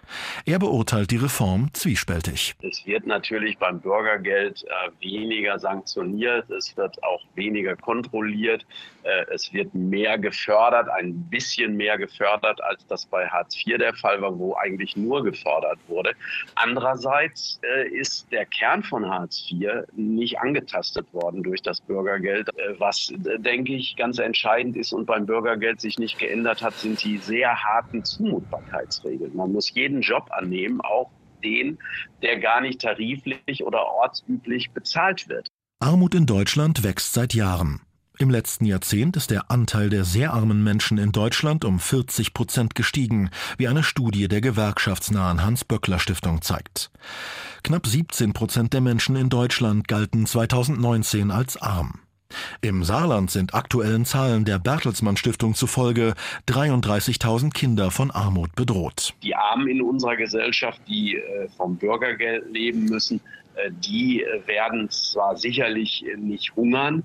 Er 0.46 0.58
beurteilt 0.58 1.12
die 1.12 1.18
Reform 1.18 1.68
zwiespältig. 1.74 2.56
Es 2.62 2.86
wird 2.86 3.06
natürlich 3.06 3.58
beim 3.58 3.82
Bürgergeld 3.82 4.64
äh, 4.64 5.06
weniger 5.06 5.60
sanktioniert, 5.60 6.50
es 6.50 6.78
wird 6.78 7.04
auch 7.04 7.20
weniger 7.36 7.76
kontrolliert, 7.76 8.66
äh, 9.04 9.26
es 9.34 9.52
wird 9.52 9.76
mehr 9.76 10.18
gefördert, 10.18 10.88
ein 10.88 11.14
bisschen 11.30 11.76
mehr 11.76 11.98
gefördert, 11.98 12.62
als 12.64 12.88
das 12.88 13.06
bei 13.06 13.28
Hartz 13.28 13.58
IV 13.66 13.80
der 13.80 13.94
Fall 13.96 14.22
war, 14.22 14.40
wo 14.40 14.56
eigentlich 14.56 14.96
nur 14.96 15.26
gefördert 15.26 15.80
wurde. 15.90 16.14
Andererseits 16.56 17.60
äh, 17.64 17.90
ist 17.90 18.32
der 18.32 18.46
Kern 18.46 18.82
von 18.82 19.10
Hartz 19.10 19.46
IV 19.52 19.84
nicht 19.92 20.40
angetastet 20.40 21.06
worden 21.14 21.44
durch 21.44 21.62
das 21.62 21.82
Bürgergeld, 21.82 22.48
äh, 22.58 22.80
was 22.80 23.12
denke 23.42 23.74
ich, 23.74 23.96
ganz 23.96 24.20
entscheidend 24.20 24.76
ist 24.78 24.94
und 24.94 25.06
beim 25.06 25.26
Bürgergeld 25.26 25.82
sich 25.82 26.00
nicht 26.00 26.20
geändert 26.20 26.62
hat, 26.62 26.74
sind 26.74 27.04
die 27.04 27.18
sehr 27.18 27.64
harten 27.64 28.04
Zumutbarkeitsregeln. 28.04 29.36
Man 29.36 29.52
muss 29.52 29.74
jeden 29.74 30.02
Job 30.02 30.30
annehmen, 30.32 30.82
auch 30.82 31.12
den, 31.44 31.80
der 32.22 32.40
gar 32.40 32.62
nicht 32.62 32.82
tariflich 32.82 33.64
oder 33.64 33.86
ortsüblich 33.86 34.72
bezahlt 34.72 35.28
wird. 35.28 35.48
Armut 35.80 36.14
in 36.14 36.26
Deutschland 36.26 36.84
wächst 36.84 37.14
seit 37.14 37.34
Jahren. 37.34 37.82
Im 38.22 38.30
letzten 38.30 38.66
Jahrzehnt 38.66 39.18
ist 39.18 39.32
der 39.32 39.50
Anteil 39.50 39.90
der 39.90 40.04
sehr 40.04 40.32
armen 40.32 40.64
Menschen 40.64 41.00
in 41.00 41.12
Deutschland 41.12 41.66
um 41.66 41.80
40 41.80 42.36
Prozent 42.36 42.76
gestiegen, 42.76 43.32
wie 43.58 43.68
eine 43.68 43.82
Studie 43.82 44.28
der 44.28 44.42
gewerkschaftsnahen 44.42 45.44
Hans-Böckler-Stiftung 45.44 46.44
zeigt. 46.44 46.92
Knapp 47.64 47.88
17 47.88 48.34
Prozent 48.34 48.74
der 48.74 48.82
Menschen 48.82 49.16
in 49.16 49.30
Deutschland 49.30 49.88
galten 49.88 50.28
2019 50.28 51.32
als 51.32 51.60
arm. 51.60 52.02
Im 52.62 52.84
Saarland 52.84 53.32
sind 53.32 53.54
aktuellen 53.54 54.06
Zahlen 54.06 54.46
der 54.46 54.60
Bertelsmann 54.60 55.18
Stiftung 55.18 55.56
zufolge 55.56 56.14
33.000 56.48 57.52
Kinder 57.52 57.92
von 57.92 58.12
Armut 58.12 58.56
bedroht. 58.56 59.14
Die 59.24 59.36
Armen 59.36 59.68
in 59.68 59.82
unserer 59.82 60.16
Gesellschaft, 60.16 60.82
die 60.88 61.16
äh, 61.16 61.48
vom 61.58 61.76
Bürgergeld 61.76 62.52
leben 62.52 62.86
müssen, 62.86 63.22
äh, 63.56 63.72
die 63.72 64.24
äh, 64.24 64.48
werden 64.48 64.90
zwar 64.90 65.38
sicherlich 65.38 66.06
nicht 66.18 66.56
hungern, 66.56 67.04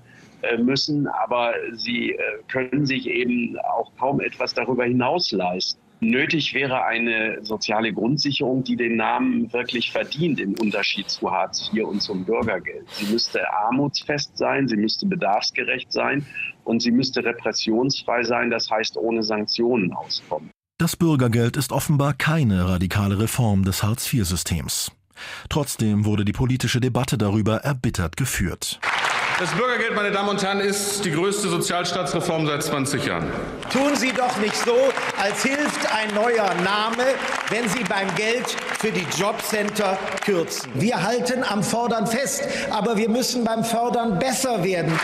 müssen, 0.59 1.07
aber 1.07 1.55
sie 1.73 2.15
können 2.47 2.85
sich 2.85 3.07
eben 3.07 3.57
auch 3.57 3.91
kaum 3.97 4.21
etwas 4.21 4.53
darüber 4.53 4.83
hinaus 4.83 5.31
leisten. 5.31 5.81
Nötig 5.99 6.53
wäre 6.53 6.85
eine 6.85 7.39
soziale 7.43 7.91
Grundsicherung, 7.91 8.63
die 8.63 8.75
den 8.75 8.97
Namen 8.97 9.51
wirklich 9.51 9.91
verdient 9.91 10.39
im 10.39 10.53
Unterschied 10.59 11.09
zu 11.09 11.31
Hartz 11.31 11.71
IV 11.73 11.85
und 11.85 12.01
zum 12.01 12.23
Bürgergeld. 12.23 12.87
Sie 12.91 13.11
müsste 13.11 13.51
armutsfest 13.51 14.37
sein, 14.37 14.67
sie 14.67 14.77
müsste 14.77 15.07
bedarfsgerecht 15.07 15.91
sein 15.91 16.25
und 16.63 16.81
sie 16.83 16.91
müsste 16.91 17.25
repressionsfrei 17.25 18.23
sein, 18.23 18.51
das 18.51 18.69
heißt 18.69 18.97
ohne 18.97 19.23
Sanktionen 19.23 19.91
auskommen. 19.91 20.51
Das 20.77 20.95
Bürgergeld 20.95 21.57
ist 21.57 21.71
offenbar 21.71 22.13
keine 22.13 22.69
radikale 22.69 23.19
Reform 23.19 23.63
des 23.63 23.81
Hartz-IV-Systems. 23.81 24.91
Trotzdem 25.49 26.05
wurde 26.05 26.25
die 26.25 26.33
politische 26.33 26.79
Debatte 26.79 27.17
darüber 27.17 27.57
erbittert 27.57 28.17
geführt. 28.17 28.79
Das 29.39 29.51
Bürgergeld, 29.51 29.93
meine 29.93 30.09
Damen 30.11 30.29
und 30.29 30.41
Herren, 30.41 30.61
ist 30.61 31.05
die 31.05 31.11
größte 31.11 31.47
Sozialstaatsreform 31.47 32.47
seit 32.47 32.63
20 32.63 33.05
Jahren. 33.05 33.31
Tun 33.71 33.95
Sie 33.95 34.11
doch 34.11 34.35
nicht 34.37 34.55
so, 34.55 34.75
als 35.21 35.43
hilft 35.43 35.93
ein 35.93 36.11
neuer 36.15 36.55
Name, 36.63 37.13
wenn 37.49 37.69
Sie 37.69 37.83
beim 37.83 38.07
Geld 38.15 38.47
für 38.79 38.91
die 38.91 39.05
Jobcenter 39.15 39.95
kürzen. 40.25 40.71
Wir 40.73 41.03
halten 41.03 41.43
am 41.43 41.61
Fördern 41.61 42.07
fest, 42.07 42.47
aber 42.71 42.97
wir 42.97 43.09
müssen 43.09 43.43
beim 43.43 43.63
Fördern 43.63 44.17
besser 44.17 44.63
werden. 44.63 44.99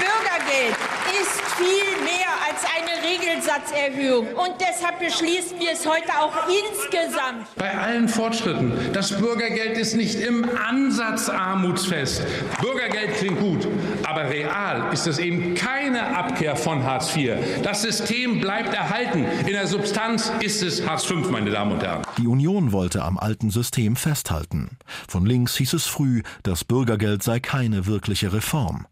Das 0.00 0.08
Bürgergeld 0.08 0.76
ist 1.20 1.40
viel 1.56 2.04
mehr 2.04 2.30
als 2.48 2.64
eine 2.64 3.02
Regelsatzerhöhung. 3.06 4.26
Und 4.34 4.54
deshalb 4.60 4.98
beschließen 4.98 5.58
wir 5.58 5.72
es 5.72 5.86
heute 5.86 6.08
auch 6.18 6.32
insgesamt. 6.48 7.46
Bei 7.56 7.76
allen 7.76 8.08
Fortschritten, 8.08 8.72
das 8.92 9.16
Bürgergeld 9.18 9.76
ist 9.76 9.94
nicht 9.94 10.14
im 10.20 10.46
Ansatz 10.58 11.28
armutsfest. 11.28 12.22
Bürgergeld 12.60 13.14
klingt 13.16 13.40
gut, 13.40 13.68
aber 14.04 14.30
real 14.30 14.90
ist 14.92 15.06
es 15.06 15.18
eben 15.18 15.54
keine 15.54 16.16
Abkehr 16.16 16.56
von 16.56 16.82
Hartz 16.82 17.14
IV. 17.14 17.34
Das 17.62 17.82
System 17.82 18.40
bleibt 18.40 18.72
erhalten. 18.72 19.26
In 19.46 19.52
der 19.52 19.66
Substanz 19.66 20.32
ist 20.40 20.62
es 20.62 20.86
Hartz 20.86 21.04
V, 21.04 21.16
meine 21.30 21.50
Damen 21.50 21.72
und 21.72 21.82
Herren. 21.82 22.02
Die 22.16 22.26
Union 22.26 22.72
wollte 22.72 23.02
am 23.02 23.18
alten 23.18 23.50
System 23.50 23.96
festhalten. 23.96 24.78
Von 25.08 25.26
links 25.26 25.56
hieß 25.56 25.74
es 25.74 25.86
früh, 25.86 26.22
das 26.42 26.64
Bürgergeld 26.64 27.22
sei 27.22 27.40
keine 27.40 27.86
wirkliche 27.86 28.32
Reform. 28.32 28.86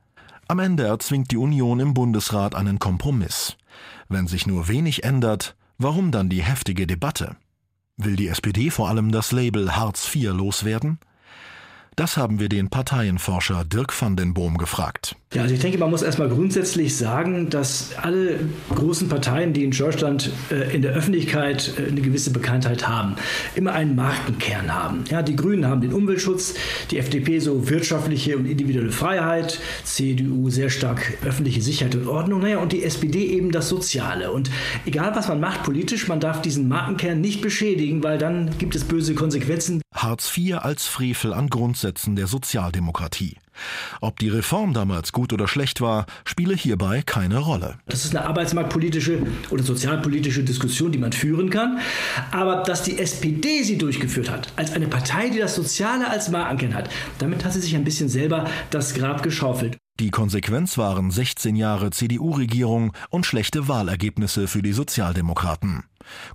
Am 0.50 0.60
Ende 0.60 0.86
erzwingt 0.86 1.30
die 1.30 1.36
Union 1.36 1.78
im 1.78 1.92
Bundesrat 1.92 2.54
einen 2.54 2.78
Kompromiss. 2.78 3.58
Wenn 4.08 4.26
sich 4.26 4.46
nur 4.46 4.66
wenig 4.66 5.04
ändert, 5.04 5.54
warum 5.76 6.10
dann 6.10 6.30
die 6.30 6.42
heftige 6.42 6.86
Debatte? 6.86 7.36
Will 7.98 8.16
die 8.16 8.28
SPD 8.28 8.70
vor 8.70 8.88
allem 8.88 9.12
das 9.12 9.30
Label 9.30 9.76
Hartz 9.76 10.14
IV 10.14 10.32
loswerden? 10.32 11.00
Das 11.98 12.16
haben 12.16 12.38
wir 12.38 12.48
den 12.48 12.70
Parteienforscher 12.70 13.64
Dirk 13.64 14.00
van 14.00 14.14
den 14.14 14.32
Boom 14.32 14.56
gefragt. 14.56 15.16
Ja, 15.34 15.42
also 15.42 15.52
ich 15.52 15.60
denke, 15.60 15.78
man 15.78 15.90
muss 15.90 16.02
erstmal 16.02 16.28
grundsätzlich 16.28 16.96
sagen, 16.96 17.50
dass 17.50 17.90
alle 18.00 18.38
großen 18.72 19.08
Parteien, 19.08 19.52
die 19.52 19.64
in 19.64 19.72
Deutschland 19.72 20.30
äh, 20.52 20.72
in 20.72 20.82
der 20.82 20.92
Öffentlichkeit 20.92 21.72
äh, 21.76 21.90
eine 21.90 22.00
gewisse 22.00 22.30
Bekanntheit 22.30 22.86
haben, 22.86 23.16
immer 23.56 23.72
einen 23.72 23.96
Markenkern 23.96 24.72
haben. 24.72 25.02
Ja, 25.10 25.22
die 25.22 25.34
Grünen 25.34 25.66
haben 25.66 25.80
den 25.80 25.92
Umweltschutz, 25.92 26.54
die 26.92 26.98
FDP 26.98 27.40
so 27.40 27.68
wirtschaftliche 27.68 28.38
und 28.38 28.46
individuelle 28.46 28.92
Freiheit, 28.92 29.58
CDU 29.82 30.50
sehr 30.50 30.70
stark 30.70 31.18
öffentliche 31.26 31.62
Sicherheit 31.62 31.96
und 31.96 32.06
Ordnung, 32.06 32.42
naja, 32.42 32.58
und 32.58 32.70
die 32.70 32.84
SPD 32.84 33.26
eben 33.26 33.50
das 33.50 33.68
Soziale. 33.68 34.30
Und 34.30 34.52
egal 34.86 35.16
was 35.16 35.26
man 35.26 35.40
macht 35.40 35.64
politisch, 35.64 36.06
man 36.06 36.20
darf 36.20 36.42
diesen 36.42 36.68
Markenkern 36.68 37.20
nicht 37.20 37.42
beschädigen, 37.42 38.04
weil 38.04 38.18
dann 38.18 38.56
gibt 38.56 38.76
es 38.76 38.84
böse 38.84 39.16
Konsequenzen. 39.16 39.82
Hartz 39.94 40.36
IV 40.36 40.58
als 40.58 40.86
Frevel 40.86 41.32
an 41.32 41.48
Grundsätzen 41.48 42.14
der 42.14 42.26
Sozialdemokratie. 42.26 43.36
Ob 44.00 44.20
die 44.20 44.28
Reform 44.28 44.72
damals 44.72 45.12
gut 45.12 45.32
oder 45.32 45.48
schlecht 45.48 45.80
war, 45.80 46.06
spiele 46.24 46.54
hierbei 46.54 47.02
keine 47.04 47.38
Rolle. 47.38 47.78
Das 47.86 48.04
ist 48.04 48.14
eine 48.14 48.26
arbeitsmarktpolitische 48.26 49.26
oder 49.50 49.64
sozialpolitische 49.64 50.44
Diskussion, 50.44 50.92
die 50.92 50.98
man 50.98 51.12
führen 51.12 51.50
kann. 51.50 51.78
Aber 52.30 52.62
dass 52.62 52.82
die 52.84 52.98
SPD 52.98 53.64
sie 53.64 53.78
durchgeführt 53.78 54.30
hat, 54.30 54.52
als 54.54 54.72
eine 54.72 54.86
Partei, 54.86 55.30
die 55.30 55.38
das 55.38 55.56
Soziale 55.56 56.08
als 56.08 56.28
Markenkern 56.28 56.74
hat, 56.74 56.90
damit 57.18 57.44
hat 57.44 57.54
sie 57.54 57.60
sich 57.60 57.74
ein 57.74 57.84
bisschen 57.84 58.08
selber 58.08 58.48
das 58.70 58.94
Grab 58.94 59.22
geschaufelt. 59.24 59.76
Die 59.98 60.10
Konsequenz 60.10 60.78
waren 60.78 61.10
16 61.10 61.56
Jahre 61.56 61.90
CDU-Regierung 61.90 62.92
und 63.10 63.26
schlechte 63.26 63.66
Wahlergebnisse 63.66 64.46
für 64.46 64.62
die 64.62 64.72
Sozialdemokraten. 64.72 65.82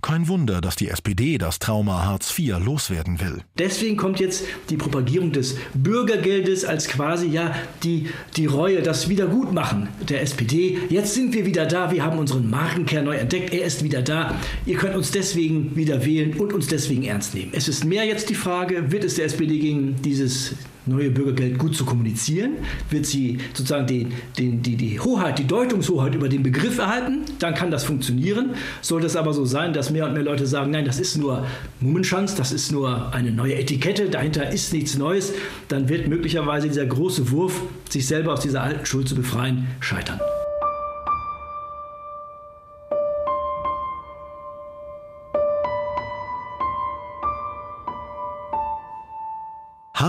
Kein 0.01 0.27
Wunder, 0.27 0.61
dass 0.61 0.75
die 0.75 0.89
SPD 0.89 1.37
das 1.37 1.59
Trauma 1.59 2.05
Hartz 2.05 2.37
IV 2.37 2.59
loswerden 2.59 3.19
will. 3.19 3.41
Deswegen 3.57 3.97
kommt 3.97 4.19
jetzt 4.19 4.45
die 4.69 4.77
Propagierung 4.77 5.31
des 5.31 5.55
Bürgergeldes 5.73 6.65
als 6.65 6.87
quasi 6.87 7.27
ja 7.27 7.55
die, 7.83 8.09
die 8.35 8.45
Reue, 8.45 8.81
das 8.81 9.09
Wiedergutmachen 9.09 9.89
der 10.07 10.21
SPD. 10.21 10.79
Jetzt 10.89 11.13
sind 11.13 11.33
wir 11.33 11.45
wieder 11.45 11.65
da, 11.65 11.91
wir 11.91 12.03
haben 12.03 12.17
unseren 12.17 12.49
Markenkern 12.49 13.05
neu 13.05 13.15
entdeckt, 13.15 13.53
er 13.53 13.65
ist 13.65 13.83
wieder 13.83 14.01
da. 14.01 14.35
Ihr 14.65 14.77
könnt 14.77 14.95
uns 14.95 15.11
deswegen 15.11 15.75
wieder 15.75 16.05
wählen 16.05 16.33
und 16.39 16.53
uns 16.53 16.67
deswegen 16.67 17.03
ernst 17.03 17.33
nehmen. 17.33 17.51
Es 17.53 17.67
ist 17.67 17.85
mehr 17.85 18.05
jetzt 18.05 18.29
die 18.29 18.35
Frage, 18.35 18.91
wird 18.91 19.03
es 19.03 19.15
der 19.15 19.25
SPD 19.25 19.59
gegen 19.59 20.01
dieses 20.01 20.55
neue 20.85 21.09
Bürgergeld 21.11 21.57
gut 21.57 21.75
zu 21.75 21.85
kommunizieren? 21.85 22.53
Wird 22.89 23.05
sie 23.05 23.39
sozusagen 23.53 23.87
den, 23.87 24.13
den, 24.37 24.61
die, 24.61 24.75
die 24.75 24.99
Hoheit, 24.99 25.39
die 25.39 25.47
Deutungshoheit 25.47 26.15
über 26.15 26.29
den 26.29 26.43
Begriff 26.43 26.77
erhalten? 26.77 27.21
Dann 27.39 27.53
kann 27.53 27.71
das 27.71 27.83
funktionieren. 27.83 28.51
Sollte 28.81 29.07
es 29.07 29.15
aber 29.15 29.33
so 29.33 29.45
sein, 29.45 29.73
dass 29.73 29.89
mehr 29.89 30.05
und 30.05 30.13
mehr 30.13 30.23
Leute 30.23 30.45
sagen, 30.45 30.71
nein, 30.71 30.85
das 30.85 30.99
ist 30.99 31.17
nur 31.17 31.45
Mummenschanz, 31.79 32.35
das 32.35 32.51
ist 32.51 32.71
nur 32.71 33.13
eine 33.13 33.31
neue 33.31 33.55
Etikette, 33.55 34.09
dahinter 34.09 34.51
ist 34.51 34.73
nichts 34.73 34.97
Neues, 34.97 35.33
dann 35.67 35.89
wird 35.89 36.07
möglicherweise 36.07 36.67
dieser 36.67 36.85
große 36.85 37.31
Wurf, 37.31 37.61
sich 37.89 38.07
selber 38.07 38.33
aus 38.33 38.41
dieser 38.41 38.63
alten 38.63 38.85
Schuld 38.85 39.07
zu 39.07 39.15
befreien, 39.15 39.67
scheitern. 39.79 40.19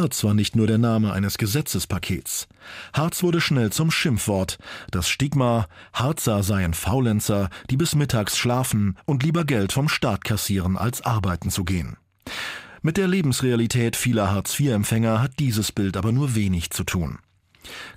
Harz 0.04 0.22
war 0.22 0.34
nicht 0.34 0.54
nur 0.54 0.66
der 0.66 0.76
Name 0.76 1.14
eines 1.14 1.38
Gesetzespakets. 1.38 2.46
Harz 2.92 3.22
wurde 3.22 3.40
schnell 3.40 3.72
zum 3.72 3.90
Schimpfwort. 3.90 4.58
Das 4.90 5.08
Stigma, 5.08 5.66
Harzer 5.94 6.42
seien 6.42 6.74
Faulenzer, 6.74 7.48
die 7.70 7.78
bis 7.78 7.94
mittags 7.94 8.36
schlafen 8.36 8.98
und 9.06 9.22
lieber 9.22 9.46
Geld 9.46 9.72
vom 9.72 9.88
Staat 9.88 10.22
kassieren, 10.22 10.76
als 10.76 11.00
arbeiten 11.00 11.48
zu 11.48 11.64
gehen. 11.64 11.96
Mit 12.82 12.98
der 12.98 13.08
Lebensrealität 13.08 13.96
vieler 13.96 14.30
Hartz-IV-Empfänger 14.30 15.22
hat 15.22 15.38
dieses 15.38 15.72
Bild 15.72 15.96
aber 15.96 16.12
nur 16.12 16.34
wenig 16.34 16.68
zu 16.68 16.84
tun. 16.84 17.18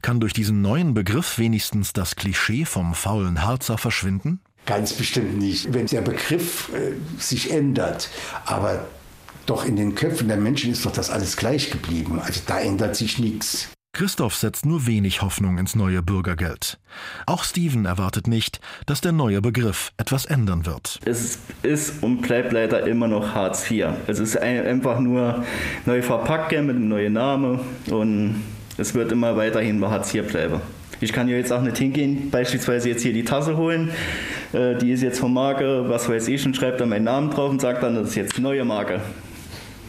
Kann 0.01 0.21
durch 0.21 0.31
diesen 0.31 0.61
neuen 0.61 0.93
Begriff 0.93 1.37
wenigstens 1.37 1.91
das 1.91 2.15
Klischee 2.15 2.63
vom 2.63 2.93
faulen 2.93 3.43
Harzer 3.43 3.77
verschwinden? 3.77 4.39
Ganz 4.65 4.93
bestimmt 4.93 5.37
nicht. 5.39 5.73
Wenn 5.73 5.87
der 5.87 6.01
Begriff 6.01 6.69
äh, 6.73 6.93
sich 7.19 7.51
ändert, 7.51 8.09
aber 8.45 8.87
doch 9.49 9.65
in 9.65 9.75
den 9.75 9.95
Köpfen 9.95 10.27
der 10.27 10.37
Menschen 10.37 10.71
ist 10.71 10.85
doch 10.85 10.91
das 10.91 11.09
alles 11.09 11.37
gleich 11.37 11.71
geblieben. 11.71 12.19
Also 12.23 12.41
da 12.45 12.59
ändert 12.59 12.95
sich 12.95 13.17
nichts. 13.17 13.69
Christoph 13.93 14.35
setzt 14.35 14.63
nur 14.63 14.85
wenig 14.85 15.23
Hoffnung 15.23 15.57
ins 15.57 15.73
neue 15.73 16.03
Bürgergeld. 16.03 16.77
Auch 17.25 17.43
Steven 17.43 17.85
erwartet 17.85 18.27
nicht, 18.27 18.59
dass 18.85 19.01
der 19.01 19.11
neue 19.11 19.41
Begriff 19.41 19.91
etwas 19.97 20.25
ändern 20.25 20.67
wird. 20.67 20.99
Es 21.05 21.39
ist 21.63 22.03
und 22.03 22.21
bleibt 22.21 22.51
leider 22.51 22.85
immer 22.85 23.07
noch 23.07 23.33
Hartz 23.33 23.71
IV. 23.71 23.87
Es 24.05 24.19
ist 24.19 24.37
einfach 24.37 24.99
nur 24.99 25.43
neu 25.87 26.03
verpackt 26.03 26.51
mit 26.51 26.75
einem 26.75 26.89
neuen 26.89 27.13
Namen 27.13 27.59
und 27.89 28.43
es 28.77 28.93
wird 28.93 29.11
immer 29.11 29.35
weiterhin 29.35 29.79
bei 29.79 29.89
Hartz 29.89 30.13
IV 30.13 30.27
bleiben. 30.27 30.61
Ich 30.99 31.11
kann 31.11 31.27
ja 31.27 31.35
jetzt 31.35 31.51
auch 31.51 31.61
nicht 31.61 31.77
hingehen, 31.77 32.29
beispielsweise 32.29 32.89
jetzt 32.89 33.01
hier 33.01 33.13
die 33.13 33.23
Tasse 33.23 33.57
holen. 33.57 33.89
Äh, 34.53 34.75
die 34.75 34.91
ist 34.91 35.01
jetzt 35.01 35.19
von 35.19 35.33
Marke, 35.33 35.89
was 35.89 36.09
weiß 36.09 36.27
ich, 36.27 36.45
und 36.45 36.55
schreibt 36.55 36.81
da 36.81 36.85
meinen 36.85 37.03
Namen 37.05 37.29
drauf 37.29 37.49
und 37.49 37.61
sagt 37.61 37.83
dann, 37.83 37.95
das 37.95 38.09
ist 38.09 38.15
jetzt 38.15 38.39
neue 38.39 38.65
Marke. 38.65 39.01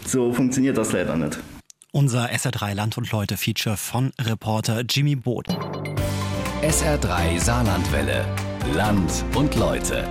So 0.09 0.33
funktioniert 0.33 0.79
das 0.79 0.92
leider 0.92 1.16
nicht. 1.16 1.38
Unser 1.92 2.31
SR3 2.31 2.73
Land 2.73 2.97
und 2.97 3.12
Leute 3.12 3.37
Feature 3.37 3.77
von 3.77 4.12
Reporter 4.18 4.81
Jimmy 4.88 5.16
Boot. 5.16 5.47
SR3 6.62 7.38
Saarlandwelle. 7.38 8.25
Land 8.75 9.23
und 9.35 9.55
Leute. 9.57 10.09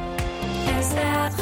SR3. 0.80 1.42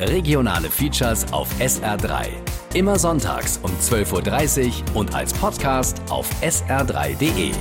Regionale 0.00 0.70
Features 0.70 1.30
auf 1.34 1.48
SR3. 1.60 2.28
Immer 2.72 2.98
sonntags 2.98 3.60
um 3.62 3.70
12.30 3.72 4.66
Uhr 4.68 4.96
und 4.96 5.14
als 5.14 5.34
Podcast 5.34 6.00
auf 6.08 6.30
sr3.de. 6.40 7.52